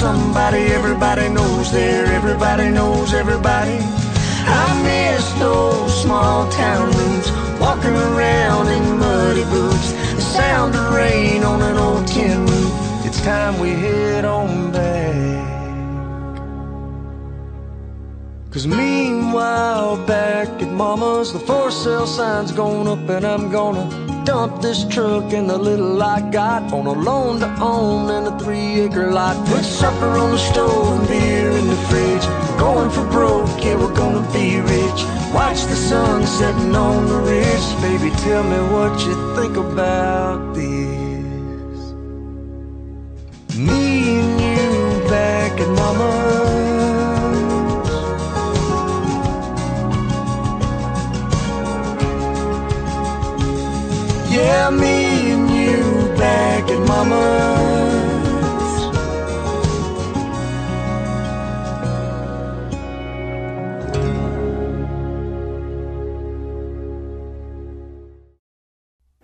Somebody 0.00 0.58
everybody 0.78 1.28
knows 1.28 1.72
there. 1.72 2.04
Everybody 2.06 2.68
knows 2.70 3.14
everybody. 3.14 3.78
I 4.62 4.66
miss 4.82 5.24
those 5.40 6.02
small 6.02 6.50
town 6.50 6.86
rooms. 6.96 7.30
Walking 7.58 7.96
around 8.08 8.68
in 8.68 8.98
muddy 8.98 9.44
boots. 9.44 9.92
The 10.18 10.20
sound 10.20 10.74
of 10.74 10.94
rain 10.94 11.42
on 11.42 11.62
an 11.62 11.76
old 11.78 12.06
tin 12.06 12.44
roof. 12.46 12.72
It's 13.06 13.20
time 13.22 13.58
we 13.58 13.70
head 13.70 14.24
on 14.24 14.70
back. 14.72 15.16
Cause 18.50 18.66
meanwhile, 18.66 19.96
back 20.06 20.48
at 20.62 20.72
Mama's, 20.72 21.32
the 21.32 21.38
for 21.38 21.70
sale 21.70 22.06
sign's 22.06 22.52
going 22.52 22.88
up, 22.88 23.08
and 23.10 23.24
I'm 23.24 23.50
gonna 23.50 24.05
dump 24.26 24.60
this 24.60 24.84
truck 24.88 25.32
and 25.32 25.48
the 25.48 25.56
little 25.56 26.02
I 26.02 26.20
got 26.30 26.72
on 26.72 26.86
a 26.86 26.92
loan 26.92 27.38
to 27.40 27.48
own 27.60 28.10
and 28.10 28.26
a 28.26 28.38
three 28.40 28.80
acre 28.80 29.12
lot. 29.12 29.36
Put 29.46 29.64
supper 29.64 30.18
on 30.18 30.32
the 30.32 30.38
stove 30.38 30.98
and 30.98 31.08
beer 31.08 31.50
in 31.50 31.68
the 31.68 31.76
fridge. 31.88 32.26
Going 32.58 32.90
for 32.90 33.06
broke, 33.06 33.48
yeah, 33.64 33.76
we're 33.76 33.94
gonna 33.94 34.26
be 34.32 34.60
rich. 34.60 35.00
Watch 35.32 35.62
the 35.72 35.76
sun 35.76 36.26
setting 36.26 36.74
on 36.74 37.06
the 37.06 37.20
ridge. 37.30 37.66
Baby, 37.80 38.10
tell 38.24 38.42
me 38.42 38.60
what 38.74 38.94
you 39.06 39.14
think 39.36 39.56
about 39.56 40.54
this. 40.54 41.78
Me 43.56 44.18
and 44.18 44.40
you 44.40 45.08
back 45.08 45.52
at 45.60 45.68
Mama's. 45.68 46.25
Yeah, 54.46 54.70
me 54.70 55.32
and 55.32 55.50
you 55.50 56.14
back 56.16 56.70
at 56.70 56.78
Mama's. 56.86 57.66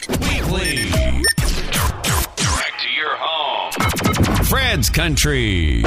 Weekly. 0.08 0.90
Direct 2.36 2.80
to 2.80 2.90
your 2.96 3.14
home. 3.16 3.70
Fred's 4.46 4.90
Country. 4.90 5.84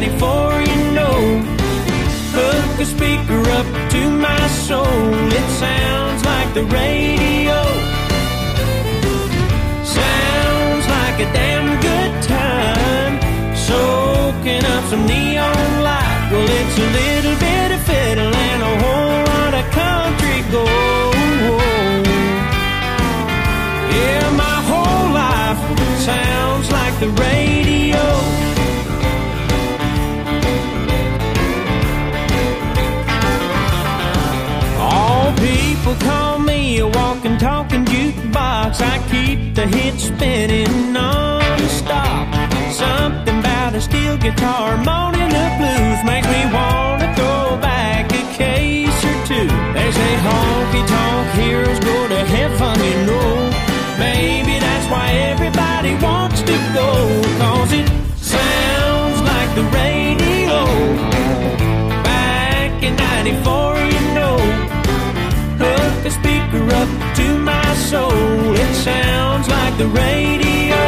94, 0.00 0.62
you 0.62 0.92
know. 0.92 1.44
Hook 2.32 2.78
the 2.78 2.86
speaker 2.86 3.40
up 3.58 3.66
to 3.90 4.10
my 4.10 4.46
soul, 4.48 4.86
it 4.86 5.48
sounds 5.60 6.24
like 6.24 6.54
the 6.54 6.64
radio. 6.64 7.60
Sounds 9.84 10.86
like 10.96 11.16
a 11.20 11.28
damn 11.36 11.68
good 11.88 12.12
time, 12.22 13.20
soaking 13.54 14.64
up 14.64 14.84
some 14.88 15.04
neon 15.04 15.82
light. 15.84 16.28
Well, 16.32 16.48
it's 16.48 16.78
a 16.78 16.88
little 17.00 17.36
bit 17.46 17.68
of 17.76 17.80
fiddle 17.82 18.34
and 18.48 18.62
a 18.72 18.74
whole 18.82 19.22
lot 19.32 19.52
of 19.60 19.64
country 19.82 20.40
gold. 20.50 22.06
Yeah, 23.96 24.24
my 24.44 24.58
whole 24.70 25.08
life 25.12 25.60
sounds 26.00 26.72
like 26.72 26.98
the 27.00 27.10
radio. 27.20 28.49
A 36.78 36.86
walking, 36.86 37.36
talking 37.38 37.84
jukebox. 37.84 38.80
I 38.80 38.98
keep 39.10 39.54
the 39.54 39.66
hits 39.66 40.04
spinning 40.04 40.92
non-stop. 40.92 42.28
Something 42.72 43.38
about 43.40 43.74
a 43.74 43.80
steel 43.80 44.16
guitar, 44.16 44.76
moaning 44.76 45.28
the 45.28 45.46
blues 45.58 46.00
makes 46.04 46.28
me 46.28 46.42
wanna 46.52 47.12
go 47.16 47.58
back 47.60 48.06
a 48.12 48.22
case 48.36 49.04
or 49.04 49.16
two. 49.26 49.48
They 49.76 49.90
say 49.90 50.12
honky 50.26 50.82
tonk 50.86 51.28
heroes 51.40 51.80
go 51.80 52.08
to 52.08 52.20
heaven, 52.36 52.78
you 52.90 53.06
know. 53.06 53.50
Maybe 53.98 54.58
that's 54.58 54.86
why 54.92 55.08
everybody 55.32 55.94
wants 55.96 56.40
to 56.42 56.56
go, 56.72 56.90
cause 57.38 57.72
it 57.72 57.88
sounds 58.16 59.20
like 59.22 59.50
the 59.58 59.64
radio. 59.80 60.58
Back 62.04 62.82
in 62.82 62.94
94, 62.96 63.76
you 63.94 64.14
know 64.14 64.19
a 66.10 66.12
speaker 66.12 66.64
up 66.80 66.90
to 67.16 67.38
my 67.38 67.74
soul. 67.74 68.54
It 68.64 68.74
sounds 68.74 69.48
like 69.48 69.74
the 69.78 69.88
radio. 69.88 70.82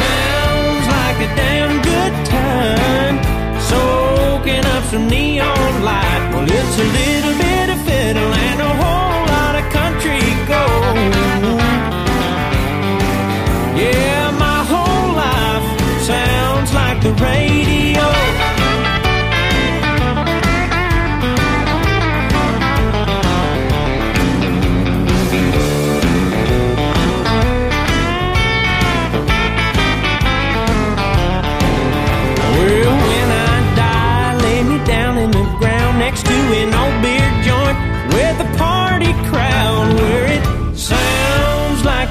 Sounds 0.00 0.86
like 0.96 1.18
a 1.26 1.30
damn 1.42 1.74
good 1.90 2.14
time. 2.38 3.16
Soaking 3.70 4.64
up 4.74 4.84
some 4.84 5.08
neon 5.08 5.72
light. 5.82 6.22
Well, 6.32 6.46
it's 6.58 6.78
a 6.78 6.86
little 6.98 7.34
bit 7.38 7.45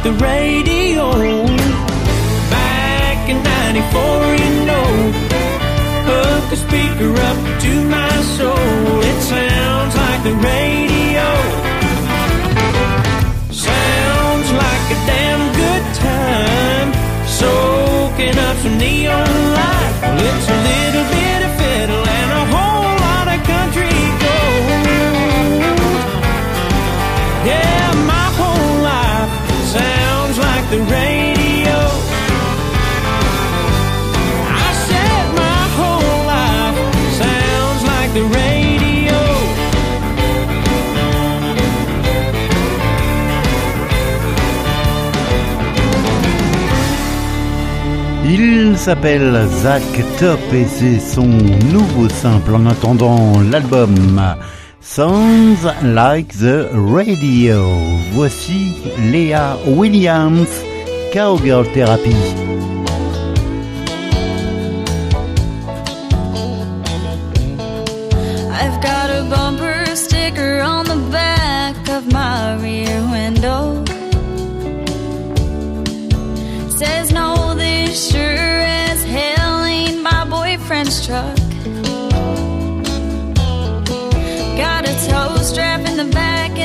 the 0.05 0.13
radio. 0.21 1.05
Back 2.53 3.27
in 3.27 3.41
94, 3.41 4.35
you 4.43 4.51
know, 4.69 4.87
hook 6.09 6.45
a 6.53 6.55
speaker 6.55 7.11
up 7.29 7.39
to 7.63 7.71
my 7.89 8.13
soul. 8.37 9.01
It 9.11 9.19
sounds 9.33 9.95
like 10.03 10.21
the 10.29 10.35
radio. 10.51 11.27
Sounds 13.49 14.49
like 14.63 14.85
a 14.95 14.99
damn 15.09 15.43
good 15.61 15.85
time. 16.07 16.89
Soaking 17.25 18.37
up 18.47 18.57
some 18.57 18.77
neon 18.77 19.31
light. 19.57 19.95
Well, 20.03 20.37
it's 20.37 20.49
a 20.55 20.57
little 20.69 21.04
s'appelle 48.85 49.47
Zach 49.63 49.81
Top 50.19 50.39
et 50.53 50.65
c'est 50.65 50.99
son 50.99 51.25
nouveau 51.25 52.07
simple 52.07 52.53
en 52.53 52.67
attendant 52.67 53.41
l'album 53.41 54.21
Sounds 54.79 55.65
Like 55.83 56.27
the 56.37 56.67
Radio. 56.71 57.65
Voici 58.13 58.75
Léa 59.11 59.57
Williams, 59.65 60.61
Cowgirl 61.11 61.65
Therapy. 61.73 62.15
Sticker 69.95 70.61
on 70.61 70.83
the 70.85 70.97
back 71.09 71.89
of 71.89 72.11
my 72.11 72.55
rear 72.61 72.84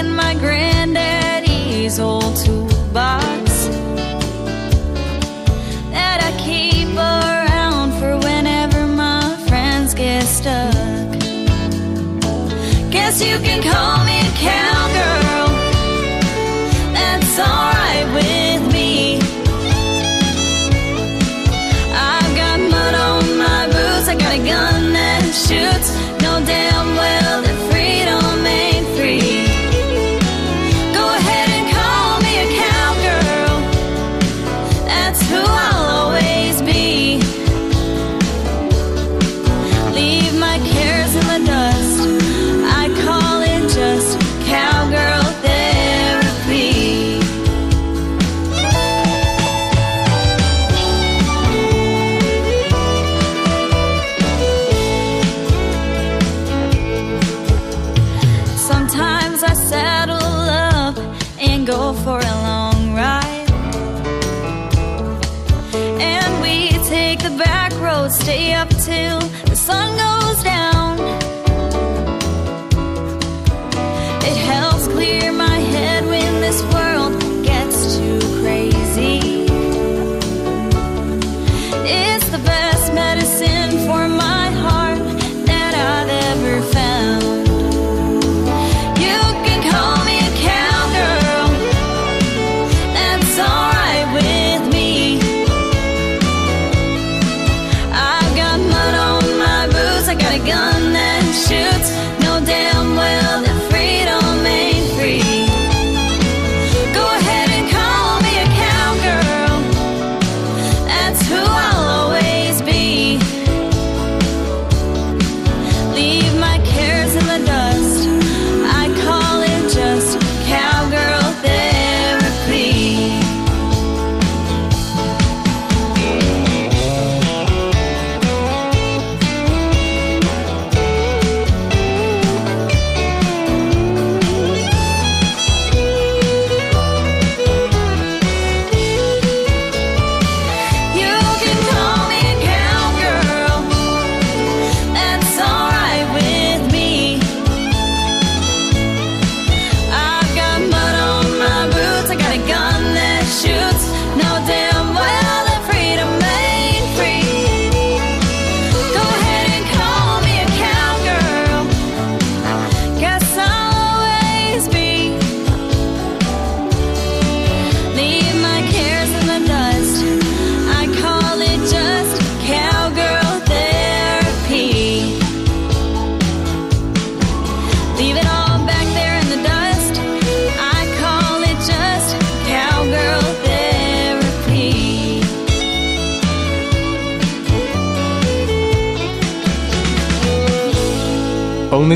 and 0.01 0.17
my 0.17 0.33
granddaddy's 0.35 2.01
old 2.01 2.35
toolbox 2.37 3.50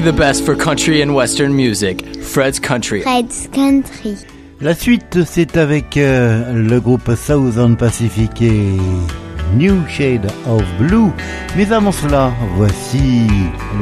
the 0.05 0.13
best 0.13 0.45
for 0.45 0.55
country 0.55 1.01
and 1.01 1.15
western 1.15 1.57
music. 1.57 2.05
Fred's 2.17 2.59
Country. 2.59 3.01
Fred's 3.01 3.49
Country. 3.49 4.17
La 4.61 4.75
suite, 4.75 5.25
c'est 5.25 5.57
avec 5.57 5.97
euh, 5.97 6.53
le 6.53 6.79
groupe 6.79 7.11
Southern 7.17 7.75
Pacific 7.75 8.43
et 8.43 8.77
New 9.55 9.87
Shade 9.89 10.27
of 10.47 10.63
Blue. 10.79 11.11
Mais 11.57 11.73
avant 11.73 11.93
cela, 11.93 12.33
voici 12.57 13.27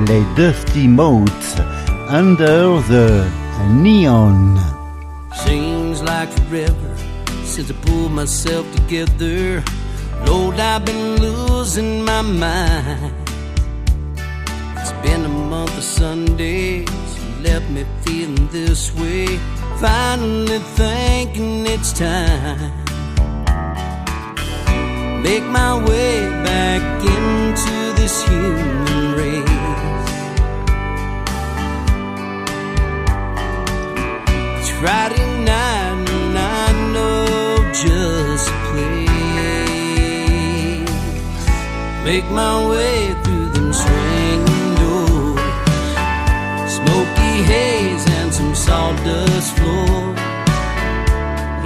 les 0.07 0.23
Dusty 0.37 0.87
Motes 0.87 1.61
Under 2.09 2.81
the 2.89 3.25
Neon. 3.71 4.57
Seems 5.45 6.03
like 6.03 6.31
forever 6.49 6.75
since 7.45 7.69
I 7.69 7.75
pulled 7.85 8.13
myself 8.13 8.65
together. 8.77 9.63
Lord, 10.27 10.61
I've 10.61 10.85
been 10.85 11.17
losing 11.21 12.05
my 12.05 12.23
mind. 12.23 13.22
Been 15.03 15.25
a 15.25 15.29
month 15.29 15.77
of 15.77 15.83
Sundays, 15.83 16.89
left 17.41 17.69
me 17.71 17.85
feeling 18.03 18.49
this 18.49 18.95
way. 18.95 19.27
Finally 19.81 20.61
thinking 20.79 21.67
it's 21.67 21.93
time. 21.93 22.73
Make 25.23 25.45
my 25.45 25.75
way 25.85 26.29
back 26.45 26.83
into 27.03 27.93
this 28.01 28.23
human 28.29 29.15
race. 29.21 30.11
It's 34.59 34.71
Friday 34.81 35.27
night 35.45 36.11
and 36.11 36.39
I 36.39 36.73
know 36.93 37.17
just 37.73 38.49
a 38.49 38.53
place. 38.71 39.13
Make 42.05 42.27
my 42.31 42.55
way 42.69 43.22
Haze 47.47 48.07
and 48.19 48.33
some 48.33 48.55
sawdust 48.55 49.57
floor. 49.57 50.15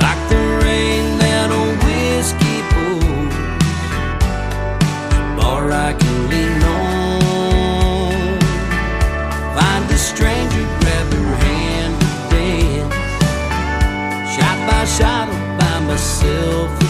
Like 0.03 0.21
the 0.33 0.43
rain 0.65 1.19
that 1.19 1.49
a 1.51 1.65
whiskey 1.85 2.59
pours. 2.73 3.35
Bar 5.39 5.71
I 5.73 5.93
can 6.01 6.17
lean 6.31 6.63
on. 6.63 8.39
Find 9.57 9.85
a 9.91 9.99
stranger, 9.99 10.67
grab 10.81 11.09
her 11.13 11.35
hand 11.45 11.95
to 12.03 12.11
dance. 12.33 12.95
Shot 14.35 14.59
by 14.69 14.85
shot, 14.85 15.29
I'll 15.29 15.59
buy 15.59 15.77
myself 15.87 16.86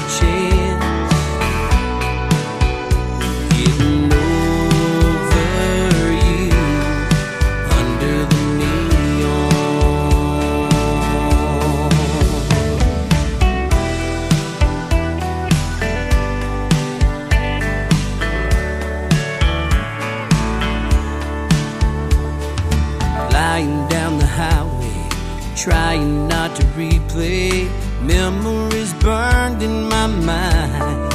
to 27.17 27.23
replay 27.23 27.69
memories 28.03 28.93
burned 28.95 29.62
in 29.62 29.89
my 29.89 30.07
mind. 30.07 31.12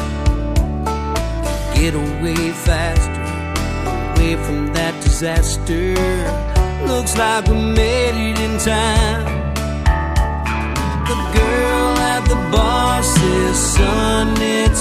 Get 1.75 1.95
away 1.95 2.51
faster, 2.51 3.21
away 4.15 4.35
from 4.35 4.73
that 4.73 4.93
disaster. 5.01 5.95
Looks 6.87 7.17
like 7.17 7.47
we 7.47 7.55
made 7.55 8.31
it 8.31 8.39
in 8.39 8.57
time. 8.59 9.25
The 11.05 11.17
girl 11.39 11.97
at 11.97 12.23
the 12.27 12.35
bar 12.51 13.03
says, 13.03 13.57
Son, 13.75 14.35
it's 14.39 14.80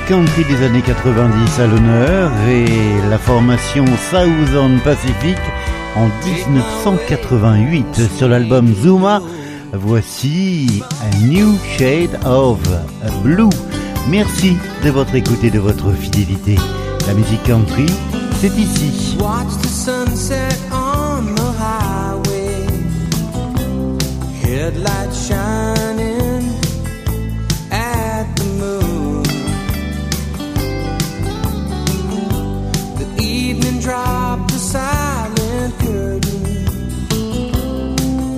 country 0.00 0.44
des 0.44 0.64
années 0.64 0.80
90 0.80 1.60
à 1.60 1.66
l'honneur 1.66 2.30
et 2.48 2.66
la 3.10 3.18
formation 3.18 3.84
Southern 4.10 4.78
Pacific 4.80 5.36
en 5.96 6.06
1988 6.26 8.00
sur 8.16 8.28
l'album 8.28 8.72
Zuma. 8.74 9.20
Voici 9.72 10.82
A 11.02 11.16
New 11.26 11.58
Shade 11.76 12.18
of 12.24 12.58
Blue. 13.22 13.50
Merci 14.08 14.56
de 14.84 14.90
votre 14.90 15.14
écoute 15.14 15.44
et 15.44 15.50
de 15.50 15.58
votre 15.58 15.92
fidélité. 15.92 16.56
La 17.06 17.14
musique 17.14 17.42
country, 17.42 17.86
c'est 18.40 18.56
ici. 18.56 19.16
Watch 19.20 19.58
the 19.62 19.68
sunset 19.68 20.56
on 20.72 21.34
the 21.34 21.52
highway. 21.58 22.66
Headlights 24.42 25.28
shining 25.28 25.91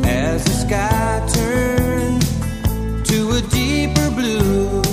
as 0.06 0.44
the 0.44 0.52
sky 0.52 1.26
turned 1.32 2.22
to 3.06 3.30
a 3.32 3.40
deeper 3.50 4.10
blue. 4.10 4.83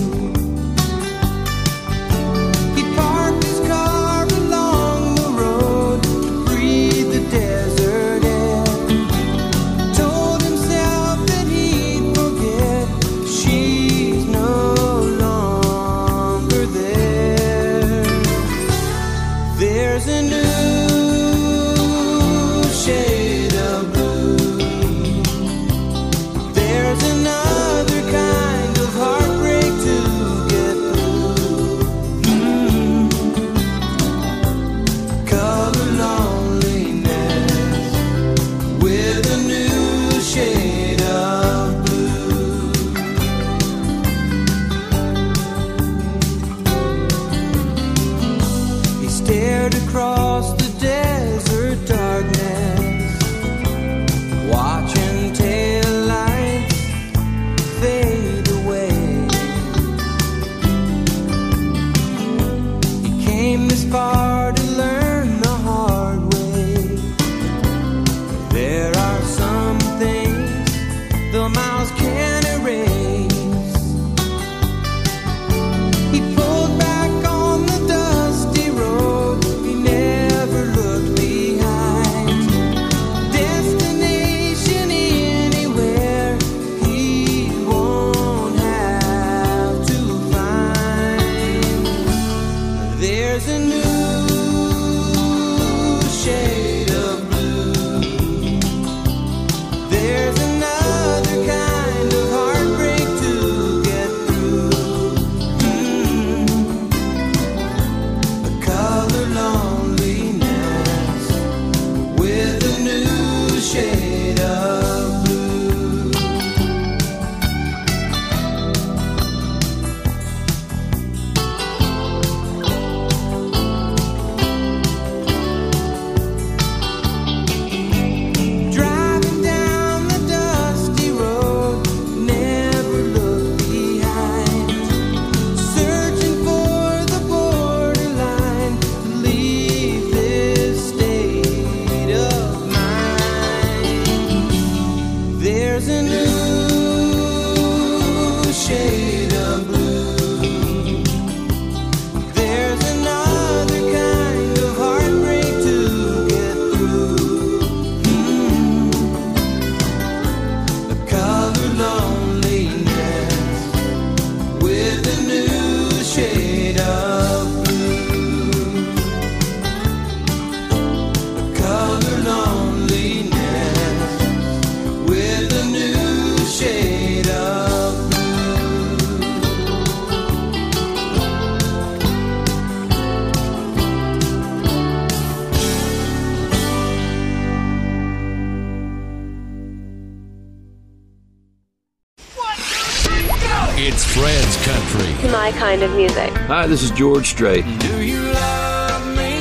Kind 195.72 195.84
of 195.84 195.96
music. 195.96 196.34
Hi, 196.52 196.68
this 196.68 196.84
is 196.84 196.92
George 196.92 197.28
Strait. 197.28 197.64
Do 197.80 198.04
you 198.04 198.20
love 198.20 199.08
me? 199.16 199.40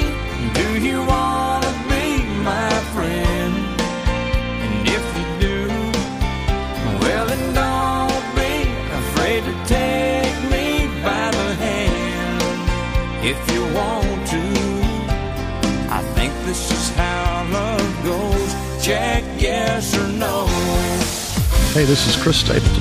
Do 0.54 0.80
you 0.80 0.98
want 1.04 1.64
to 1.64 1.72
be 1.90 2.22
my 2.46 2.70
friend? 2.94 3.54
And 4.64 4.86
if 4.86 5.04
you 5.18 5.26
do, 5.42 5.66
well, 7.02 7.26
then 7.26 7.42
don't 7.52 8.26
be 8.38 8.54
afraid 9.02 9.42
to 9.42 9.54
take 9.66 10.36
me 10.54 10.86
by 11.02 11.32
the 11.32 11.48
hand. 11.66 12.40
If 13.26 13.38
you 13.52 13.62
want 13.74 14.20
to, 14.28 14.42
I 15.90 16.00
think 16.14 16.32
this 16.46 16.70
is 16.70 16.90
how 16.90 17.44
love 17.50 18.04
goes. 18.04 18.86
Check 18.86 19.24
yes 19.36 19.98
or 19.98 20.06
no. 20.06 20.46
Hey, 21.74 21.84
this 21.86 22.06
is 22.06 22.14
Chris 22.22 22.38
Stapleton. 22.38 22.79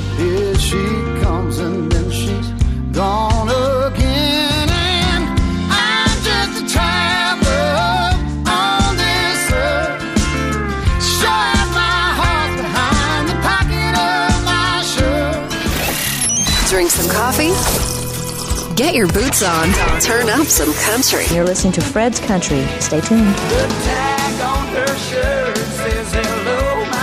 Get 18.90 18.96
your 18.96 19.08
boots 19.10 19.44
on. 19.44 19.72
Turn 20.02 20.30
up 20.30 20.48
some 20.48 20.74
country. 20.74 21.24
You're 21.36 21.46
listening 21.46 21.74
to 21.74 21.82
Fred's 21.82 22.20
Country. 22.20 22.66
Stay 22.80 23.00
tuned. 23.02 23.36
The 23.36 23.68
tag 23.86 24.42
on 24.42 24.66
her 24.70 24.98
shirt 24.98 25.58
says 25.58 26.12
hello, 26.12 26.86
my 26.90 27.00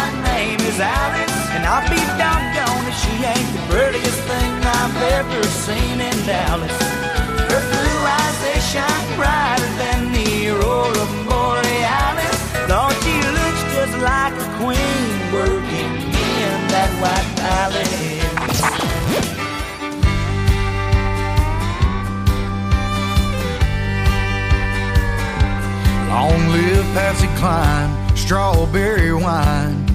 Long 26.17 26.49
live 26.49 26.87
Patsy 26.95 27.27
Cline, 27.37 28.17
strawberry 28.17 29.13
wine, 29.13 29.87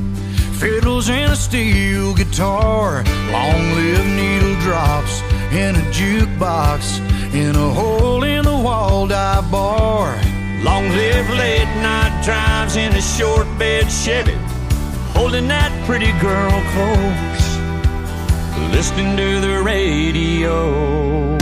fiddles 0.54 1.10
and 1.10 1.32
a 1.32 1.36
steel 1.36 2.14
guitar. 2.14 3.04
Long 3.32 3.62
live 3.74 4.06
needle 4.06 4.54
drops 4.62 5.20
in 5.52 5.76
a 5.76 5.86
jukebox, 5.90 7.00
in 7.34 7.56
a 7.56 7.70
hole 7.72 8.22
in 8.22 8.46
the 8.46 8.56
wall 8.56 9.08
dive 9.08 9.50
bar. 9.50 10.16
Long 10.62 10.88
live 10.90 11.28
late 11.32 11.72
night 11.82 12.22
drives 12.24 12.76
in 12.76 12.94
a 12.94 13.02
short 13.02 13.48
bed 13.58 13.90
Chevy, 13.90 14.38
holding 15.18 15.48
that 15.48 15.72
pretty 15.88 16.12
girl 16.22 16.52
close, 16.76 17.46
listening 18.72 19.18
to 19.18 19.40
the 19.42 19.64
radio. 19.64 21.41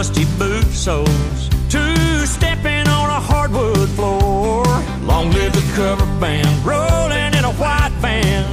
Dusty 0.00 0.24
boot 0.38 0.64
soles, 0.72 1.50
two 1.68 2.24
stepping 2.24 2.88
on 2.88 3.10
a 3.10 3.20
hardwood 3.20 3.86
floor. 3.90 4.64
Long 5.02 5.30
live 5.30 5.52
the 5.52 5.72
cover 5.76 6.06
band, 6.18 6.48
rolling 6.64 7.34
in 7.38 7.44
a 7.44 7.52
white 7.60 7.92
van, 8.00 8.48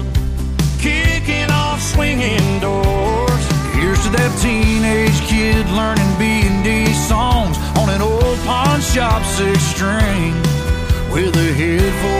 kicking 0.78 1.50
off 1.50 1.82
swinging 1.82 2.60
doors. 2.60 3.44
Here's 3.80 4.04
to 4.04 4.10
that 4.20 4.32
teenage 4.44 5.20
kid 5.32 5.64
learning 5.72 6.12
B&D 6.20 6.92
songs 7.08 7.56
on 7.80 7.88
an 7.96 8.02
old 8.02 8.38
pawn 8.40 8.82
shop 8.82 9.24
six 9.24 9.64
string 9.64 10.34
with 11.14 11.34
a 11.38 11.50
head 11.56 11.94
full 12.02 12.17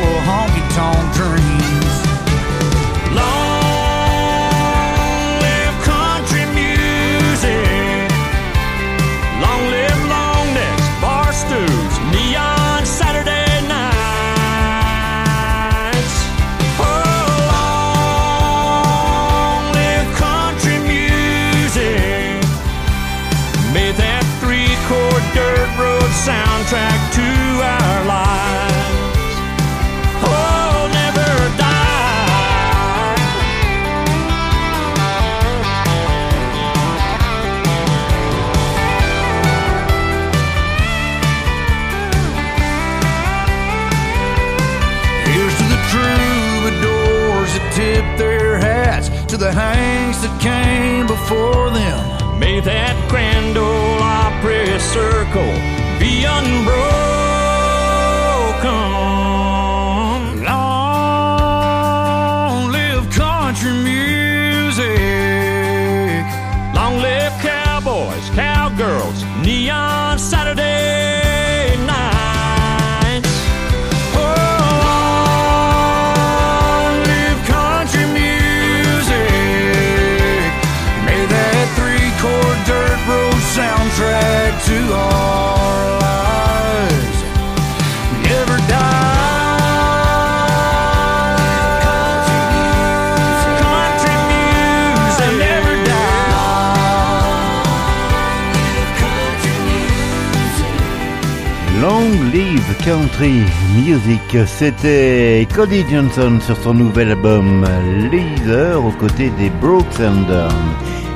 C'était 104.30 105.48
Cody 105.56 105.86
Johnson 105.90 106.40
sur 106.42 106.58
son 106.58 106.74
nouvel 106.74 107.12
album 107.12 107.66
Leader 108.12 108.84
aux 108.86 108.92
côtés 108.92 109.30
des 109.32 109.50
Brooks 109.50 110.00
and 110.00 110.28
Dunn. 110.28 110.52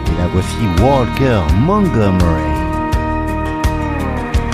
Et 0.08 0.22
la 0.22 0.28
voici 0.28 0.56
Walker 0.82 1.42
Montgomery. 1.60 2.52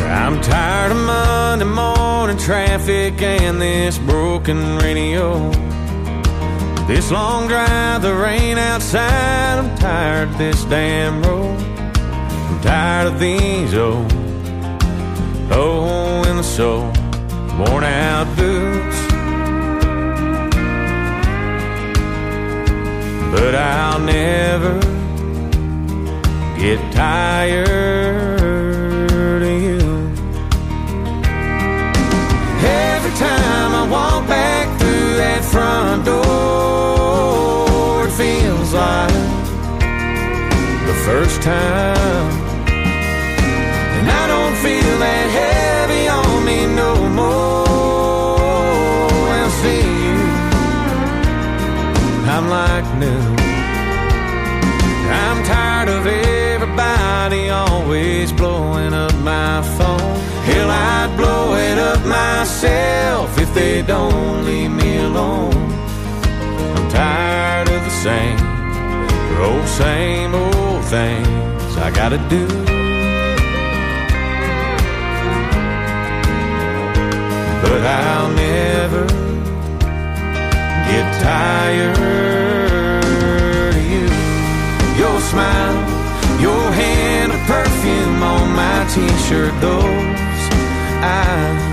I'm 0.01 0.41
tired 0.41 0.91
of 0.91 0.97
Monday 0.97 1.65
morning 1.65 2.37
traffic 2.37 3.21
and 3.21 3.61
this 3.61 3.99
broken 3.99 4.77
radio. 4.79 5.51
This 6.87 7.11
long 7.11 7.47
drive, 7.47 8.01
the 8.01 8.15
rain 8.15 8.57
outside. 8.57 9.59
I'm 9.59 9.77
tired 9.77 10.29
of 10.29 10.37
this 10.37 10.63
damn 10.65 11.21
road. 11.21 11.59
I'm 12.49 12.61
tired 12.61 13.07
of 13.07 13.19
these 13.19 13.75
old, 13.75 14.11
oh, 15.51 16.23
in 16.27 16.37
the 16.37 16.43
soul, 16.43 16.91
worn 17.57 17.83
out 17.83 18.27
boots. 18.37 19.07
But 23.31 23.55
I'll 23.55 23.99
never 23.99 24.79
get 26.59 26.79
tired 26.93 27.71
of 29.41 29.61
you. 29.63 29.79
Every 32.63 33.11
time 33.17 33.73
I 33.73 33.87
walk 33.89 34.27
back 34.27 34.67
through 34.79 35.15
that 35.17 35.43
front 35.43 36.05
door, 36.05 38.05
it 38.07 38.11
feels 38.11 38.71
like 38.73 39.11
the 40.85 40.93
first 41.05 41.41
time. 41.41 42.36
Myself 62.17 63.29
if 63.43 63.49
they 63.53 63.81
don't 63.81 64.45
leave 64.45 64.71
me 64.71 64.91
alone. 65.09 65.63
I'm 66.75 66.87
tired 66.89 67.69
of 67.75 67.81
the 67.89 67.95
same, 68.07 68.39
old 69.47 69.67
same 69.83 70.31
old 70.33 70.83
things 70.95 71.71
I 71.85 71.89
gotta 71.99 72.21
do. 72.35 72.45
But 77.63 77.81
I'll 78.01 78.31
never 78.49 79.05
get 80.89 81.07
tired 81.29 81.97
of 83.75 83.83
you. 83.93 84.07
Your 85.01 85.17
smile, 85.31 85.79
your 86.47 86.65
hand 86.81 87.29
of 87.35 87.41
perfume 87.53 88.19
on 88.33 88.45
my 88.61 88.79
t-shirt, 88.93 89.53
those 89.61 90.41
eyes 91.19 91.66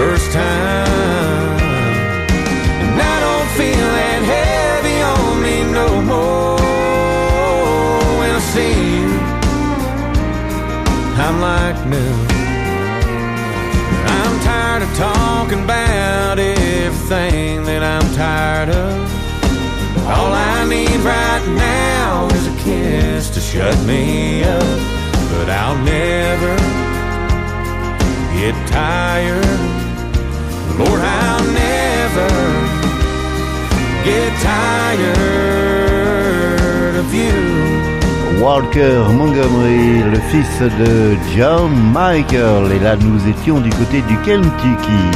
first 0.00 0.32
time. 0.32 1.58
And 2.84 2.96
I 3.12 3.16
don't 3.26 3.50
feel 3.60 3.88
that 4.00 4.20
heavy 4.34 4.98
on 5.14 5.32
me 5.44 5.56
no 5.80 5.88
more 6.12 6.56
when 8.18 8.30
I 8.40 8.42
see 8.54 8.76
you. 8.96 9.10
I'm 11.24 11.36
like 11.50 11.78
new. 11.94 12.14
I'm 14.16 14.34
tired 14.48 14.82
of 14.86 14.92
talking 14.96 15.64
about 15.64 16.38
everything 16.38 17.64
that 17.68 17.82
I'm 17.94 18.06
tired 18.14 18.70
of. 18.70 18.96
All 20.14 20.32
I 20.32 20.64
need 20.74 20.98
right 21.14 21.44
now 21.72 22.26
is 22.38 22.46
a 22.46 22.56
kiss 22.64 23.28
to 23.34 23.40
shut 23.40 23.78
me 23.84 24.44
up. 24.44 24.78
But 25.32 25.50
I'll 25.50 25.80
never 25.84 26.56
get 28.38 28.54
tired. 28.68 29.79
I'll 30.86 31.44
never 31.44 32.28
get 34.04 34.32
tired 34.40 35.80
of 36.96 37.14
you. 37.14 37.34
Walker 38.40 39.04
Montgomery, 39.12 40.02
le 40.02 40.18
fils 40.30 40.60
de 40.60 41.16
John 41.36 41.70
Michael. 41.92 42.72
Et 42.72 42.78
là, 42.78 42.96
nous 42.96 43.28
étions 43.28 43.60
du 43.60 43.70
côté 43.70 44.00
du 44.02 44.16
Kentucky. 44.18 45.10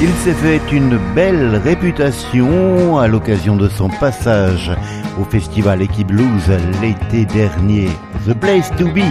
Il 0.00 0.10
s'est 0.24 0.34
fait 0.34 0.60
une 0.72 0.98
belle 1.14 1.56
réputation 1.64 2.98
à 2.98 3.06
l'occasion 3.06 3.56
de 3.56 3.68
son 3.68 3.88
passage 3.88 4.72
au 5.20 5.24
festival 5.24 5.80
Equi 5.80 6.04
Blues 6.04 6.50
l'été 6.80 7.24
dernier. 7.24 7.88
The 8.26 8.34
Place 8.34 8.70
to 8.76 8.86
Be, 8.86 9.04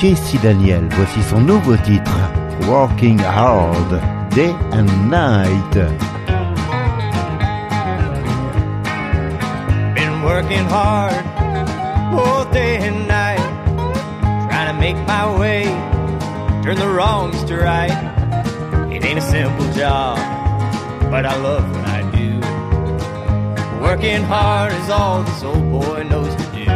Jesse 0.00 0.36
Daniel. 0.42 0.88
Voici 0.96 1.22
son 1.22 1.40
nouveau 1.40 1.76
titre, 1.76 2.18
Working 2.66 3.20
Hard, 3.20 4.00
Day 4.34 4.50
and 4.72 5.08
Night. 5.08 5.74
Been 9.94 10.22
working 10.24 10.64
hard 10.64 11.14
both 12.10 12.52
day 12.52 12.78
and 12.78 13.06
night, 13.06 13.38
trying 14.50 14.74
to 14.74 14.80
make 14.80 14.96
my 15.06 15.38
way, 15.38 15.66
turn 16.64 16.76
the 16.78 16.88
wrongs 16.88 17.44
to 17.44 17.58
right. 17.58 17.92
It 18.92 19.04
ain't 19.04 19.20
a 19.20 19.22
simple 19.22 19.72
job, 19.72 20.18
but 21.12 21.24
I 21.24 21.36
love 21.36 21.64
what 21.70 21.86
I 21.86 22.02
do. 22.10 22.40
Working 23.80 24.24
hard 24.24 24.72
is 24.72 24.90
all 24.90 25.22
this 25.22 25.44
old 25.44 25.70
boy 25.70 26.02
knows 26.10 26.34
to 26.34 26.42
do. 26.50 26.66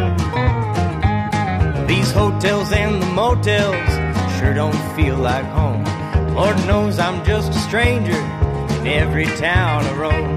These 1.88 2.12
hotels 2.12 2.70
and 2.70 3.02
the 3.02 3.06
motels 3.06 3.88
sure 4.38 4.54
don't 4.54 4.78
feel 4.94 5.16
like 5.16 5.44
home. 5.46 5.77
Lord 6.38 6.56
knows 6.68 7.00
I'm 7.00 7.24
just 7.24 7.50
a 7.50 7.58
stranger 7.58 8.12
in 8.12 8.86
every 8.86 9.26
town 9.26 9.84
I 9.84 9.92
roam. 9.94 10.36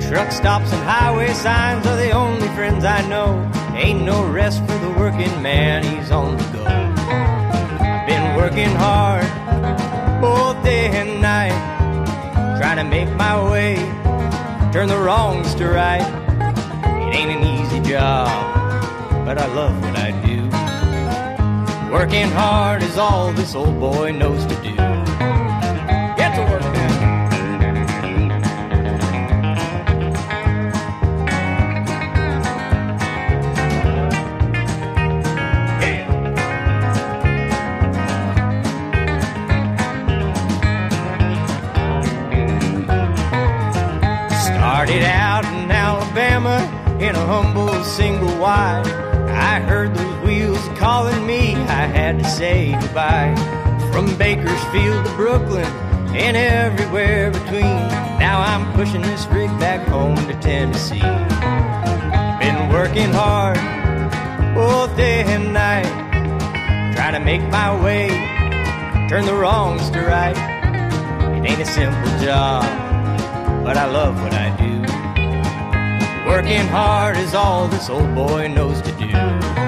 Truck 0.00 0.30
stops 0.30 0.72
and 0.72 0.80
highway 0.84 1.32
signs 1.32 1.84
are 1.88 1.96
the 1.96 2.12
only 2.12 2.46
friends 2.54 2.84
I 2.84 3.04
know. 3.08 3.50
Ain't 3.74 4.02
no 4.02 4.24
rest 4.24 4.60
for 4.60 4.78
the 4.78 4.90
working 4.90 5.42
man, 5.42 5.82
he's 5.82 6.12
on 6.12 6.36
the 6.36 6.44
go. 6.52 6.64
I've 6.64 8.06
been 8.06 8.36
working 8.36 8.70
hard 8.76 9.26
both 10.20 10.62
day 10.62 10.86
and 10.86 11.20
night, 11.20 11.58
trying 12.60 12.76
to 12.76 12.84
make 12.84 13.10
my 13.16 13.34
way, 13.50 13.74
turn 14.72 14.86
the 14.86 15.00
wrongs 15.00 15.52
to 15.56 15.66
right. 15.66 16.06
It 17.08 17.16
ain't 17.16 17.30
an 17.32 17.42
easy 17.42 17.80
job, 17.90 18.28
but 19.26 19.36
I 19.36 19.46
love 19.52 19.74
what 19.82 19.96
I 19.96 20.12
do. 20.24 20.31
Working 21.92 22.30
hard 22.30 22.82
is 22.82 22.96
all 22.96 23.32
this 23.32 23.54
old 23.54 23.78
boy 23.78 24.12
knows 24.12 24.46
to 24.46 24.54
do. 24.62 24.74
Get 26.16 26.34
to 26.36 26.42
work 26.50 26.62
now. 26.62 26.92
Started 44.42 45.04
out 45.04 45.44
in 45.44 45.70
Alabama 45.70 46.96
in 46.98 47.14
a 47.14 47.26
humble 47.26 47.84
single 47.84 48.34
wide. 48.38 48.86
I 49.28 49.60
heard 49.60 49.94
those 49.94 50.11
wheels 50.62 50.78
calling 50.78 51.26
me, 51.26 51.54
I 51.54 51.86
had 51.86 52.18
to 52.18 52.24
say 52.24 52.72
goodbye. 52.80 53.34
From 53.92 54.16
Bakersfield 54.16 55.04
to 55.06 55.12
Brooklyn 55.16 55.66
and 56.14 56.36
everywhere 56.36 57.30
between. 57.30 57.78
Now 58.18 58.40
I'm 58.40 58.72
pushing 58.74 59.02
this 59.02 59.26
rig 59.26 59.50
back 59.58 59.86
home 59.88 60.16
to 60.16 60.34
Tennessee. 60.40 61.00
Been 62.40 62.68
working 62.70 63.10
hard 63.12 63.58
both 64.54 64.96
day 64.96 65.22
and 65.24 65.52
night, 65.52 65.86
trying 66.94 67.14
to 67.14 67.20
make 67.20 67.42
my 67.50 67.70
way, 67.82 68.08
turn 69.08 69.26
the 69.26 69.34
wrongs 69.34 69.90
to 69.90 70.00
right. 70.00 70.36
It 71.36 71.50
ain't 71.50 71.60
a 71.60 71.66
simple 71.66 72.18
job, 72.18 72.64
but 73.64 73.76
I 73.76 73.86
love 73.86 74.20
what 74.22 74.32
I 74.32 74.50
do. 74.56 74.72
Working 76.28 76.66
hard 76.68 77.16
is 77.16 77.34
all 77.34 77.68
this 77.68 77.90
old 77.90 78.14
boy 78.14 78.48
knows 78.48 78.80
to 78.82 78.92
do. 78.92 79.61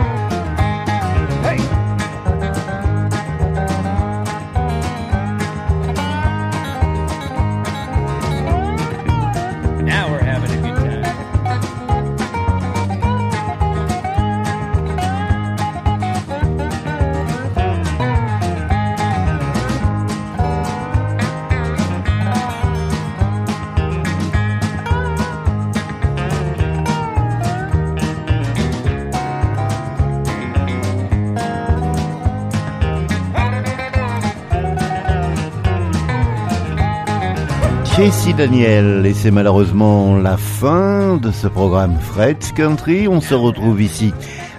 Casey 38.05 38.35
Daniel 38.35 39.07
et 39.07 39.15
c'est 39.15 39.31
malheureusement 39.31 40.19
la 40.19 40.37
fin 40.37 41.17
de 41.17 41.31
ce 41.31 41.47
programme 41.47 41.97
Fred's 41.99 42.53
Country. 42.53 43.09
On 43.09 43.23
se 43.23 43.33
retrouve 43.33 43.81
ici 43.81 44.13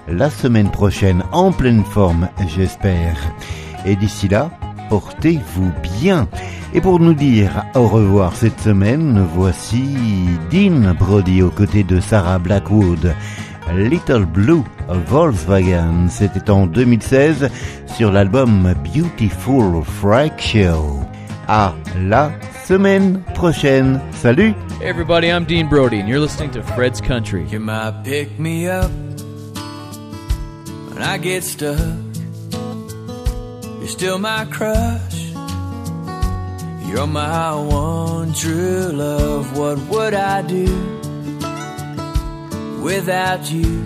la 0.07 0.31
semaine 0.31 0.71
prochaine 0.71 1.21
en 1.31 1.51
pleine 1.51 1.83
forme, 1.83 2.27
j'espère. 2.47 3.15
Et 3.85 3.95
d'ici 3.95 4.27
là, 4.27 4.49
portez-vous 4.89 5.71
bien. 6.01 6.27
Et 6.73 6.81
pour 6.81 6.99
nous 6.99 7.13
dire 7.13 7.63
au 7.75 7.87
revoir 7.87 8.35
cette 8.35 8.59
semaine, 8.59 9.23
voici 9.35 9.95
Dean 10.51 10.95
Brody 10.97 11.43
aux 11.43 11.51
côtés 11.51 11.83
de 11.83 11.99
Sarah 11.99 12.39
Blackwood. 12.39 13.13
Little 13.75 14.25
Blue 14.25 14.63
Volkswagen, 14.87 16.07
c'était 16.09 16.49
en 16.49 16.65
2016 16.65 17.51
sur 17.95 18.11
l'album 18.11 18.73
Beautiful 18.83 19.83
Show. 20.39 20.99
À 21.47 21.75
la 22.01 22.31
semaine 22.65 23.23
prochaine. 23.35 24.01
Salut 24.13 24.55
Hey 24.79 24.87
everybody, 24.87 25.31
I'm 25.31 25.45
Dean 25.45 25.69
Brody, 25.69 25.99
and 25.99 26.09
you're 26.09 26.19
listening 26.19 26.49
to 26.51 26.63
Fred's 26.63 26.99
Country. 26.99 27.45
You 27.45 27.59
might 27.59 28.03
pick 28.03 28.39
me 28.39 28.67
up 28.67 28.89
when 30.89 31.03
I 31.03 31.19
get 31.19 31.43
stuck. 31.43 31.79
You're 33.79 33.87
still 33.87 34.17
my 34.17 34.45
crush. 34.45 35.31
You're 36.87 37.05
my 37.05 37.53
one 37.53 38.33
true 38.33 38.91
love. 38.91 39.55
What 39.55 39.77
would 39.89 40.15
I 40.15 40.41
do 40.41 40.65
without 42.81 43.51
you? 43.51 43.83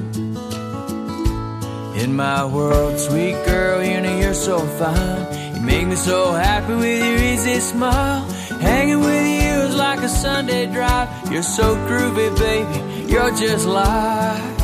In 2.01 2.15
my 2.15 2.45
world, 2.45 2.97
sweet 2.97 3.36
girl, 3.45 3.84
you 3.84 3.99
know 3.99 4.17
you're 4.19 4.34
so 4.34 4.59
fine. 4.59 5.55
You 5.55 5.61
make 5.63 5.86
me 5.86 5.95
so 5.97 6.32
happy 6.32 6.75
with 6.75 7.03
your 7.03 7.17
easy 7.17 7.59
smile. 7.59 8.38
Hanging 8.60 8.99
with 8.99 9.26
you 9.26 9.62
is 9.68 9.76
like 9.76 9.99
a 9.99 10.10
Sunday 10.10 10.66
drive. 10.66 11.07
You're 11.32 11.43
so 11.43 11.76
groovy, 11.88 12.30
baby. 12.38 13.12
You're 13.12 13.32
just 13.32 13.66
like 13.66 14.60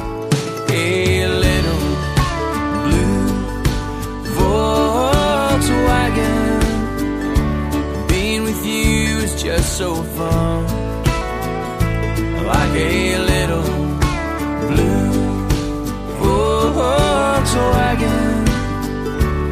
a 0.70 1.28
little 1.28 1.96
blue 2.84 3.28
Volkswagen. 4.36 5.70
Being 8.10 8.44
with 8.44 8.66
you 8.66 9.20
is 9.20 9.42
just 9.42 9.78
so 9.78 9.96
fun. 10.18 10.66
Like 12.46 12.76
a 12.76 13.18
little 13.18 13.64
blue 14.70 15.48
Volkswagen. 16.76 18.46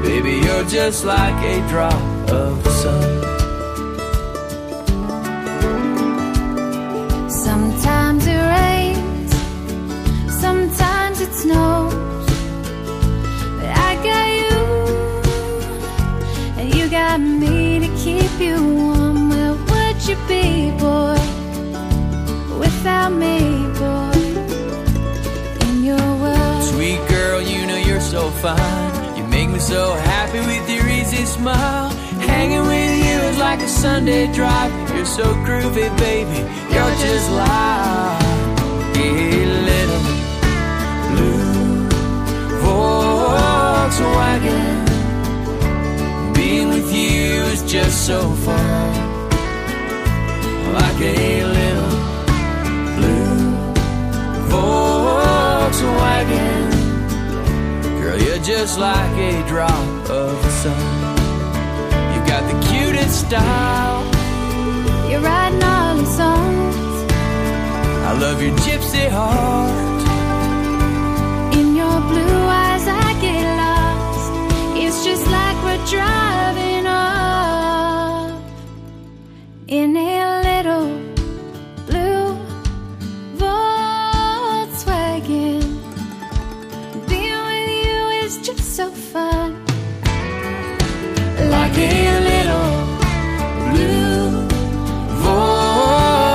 Baby, 0.04 0.34
you're 0.46 0.66
just 0.66 1.06
like 1.06 1.42
a 1.46 1.68
drop 1.70 2.04
of 2.30 2.62
the 2.64 2.72
sun. 2.72 3.13
Snows. 11.44 11.94
But 13.60 13.72
I 13.90 13.92
got 14.08 14.28
you, 14.42 14.60
and 16.58 16.68
you 16.76 16.90
got 16.90 17.20
me 17.20 17.80
to 17.84 17.90
keep 18.04 18.32
you 18.40 18.56
warm. 18.80 19.30
Where 19.30 19.56
would 19.70 20.00
you 20.08 20.18
be, 20.32 20.72
boy, 20.84 21.20
without 22.64 23.12
me, 23.24 23.38
boy? 23.82 24.20
In 25.68 25.76
your 25.84 26.10
world, 26.24 26.64
Sweet 26.74 27.02
girl, 27.10 27.42
you 27.42 27.68
know 27.68 27.80
you're 27.88 28.08
so 28.16 28.32
fine. 28.44 29.18
You 29.18 29.24
make 29.28 29.50
me 29.50 29.60
so 29.60 29.82
happy 30.12 30.40
with 30.40 30.66
your 30.70 30.88
easy 30.88 31.26
smile. 31.26 31.90
Hanging 32.32 32.66
with 32.72 32.94
you 33.06 33.18
is 33.30 33.38
like 33.38 33.60
a 33.60 33.68
Sunday 33.68 34.32
drive. 34.32 34.72
You're 34.96 35.14
so 35.20 35.26
groovy, 35.46 35.90
baby. 35.98 36.40
You're 36.74 36.96
just 37.06 37.30
like 37.32 38.23
Volkswagen. 43.94 44.86
Being 46.34 46.70
with 46.70 46.92
you 46.92 47.44
is 47.54 47.62
just 47.72 48.08
so 48.08 48.32
fun. 48.32 48.94
Like 50.74 51.00
a 51.00 51.44
little 51.46 51.92
blue 52.98 53.54
Volkswagen. 54.50 55.82
Girl, 58.02 58.20
you're 58.20 58.44
just 58.44 58.80
like 58.80 59.16
a 59.18 59.48
drop 59.48 60.10
of 60.10 60.42
the 60.42 60.50
sun. 60.50 61.16
You 62.14 62.20
got 62.26 62.44
the 62.52 62.58
cutest 62.68 63.28
style. 63.28 64.04
you're 65.08 65.22
writing 65.22 65.64
all 65.64 65.96
the 65.98 66.06
songs. 66.06 66.76
I 68.08 68.12
love 68.20 68.42
your 68.42 68.56
gypsy 68.58 69.08
heart. 69.10 69.93
In 79.74 79.98
a 79.98 80.42
little 80.50 80.88
blue 81.88 82.38
Volkswagen. 83.40 84.02
Being 87.10 87.44
with 87.50 87.70
you 87.86 88.00
is 88.24 88.34
just 88.38 88.76
so 88.76 88.92
fun. 88.92 89.66
Like 91.56 91.78
a 91.78 92.20
little 92.30 92.72
Blue 93.72 94.48
Volkswagen. 95.24 96.28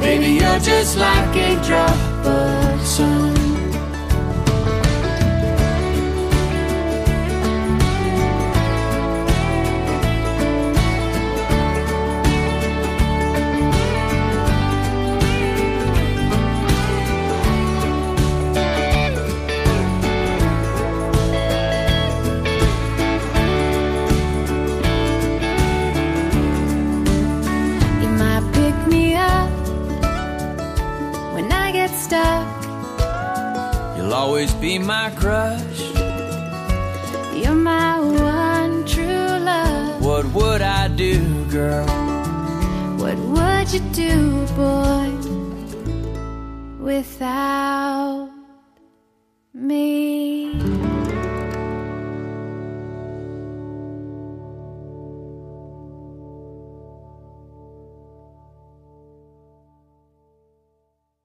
Baby, 0.00 0.30
you're 0.40 0.60
just 0.60 0.96
like 0.98 1.36
a 1.36 1.56
drop 1.66 1.98
of 2.24 2.86
sun. 2.86 3.27
Always 34.38 34.54
be 34.54 34.78
my 34.78 35.10
crush. 35.16 35.80
You're 37.34 37.56
my 37.56 37.98
one 37.98 38.86
true 38.86 39.34
love. 39.50 40.00
What 40.00 40.26
would 40.26 40.62
I 40.62 40.86
do, 40.86 41.44
girl? 41.46 41.88
What 42.98 43.18
would 43.18 43.72
you 43.72 43.80
do, 43.92 44.46
boy, 44.54 45.10
without? 46.78 48.17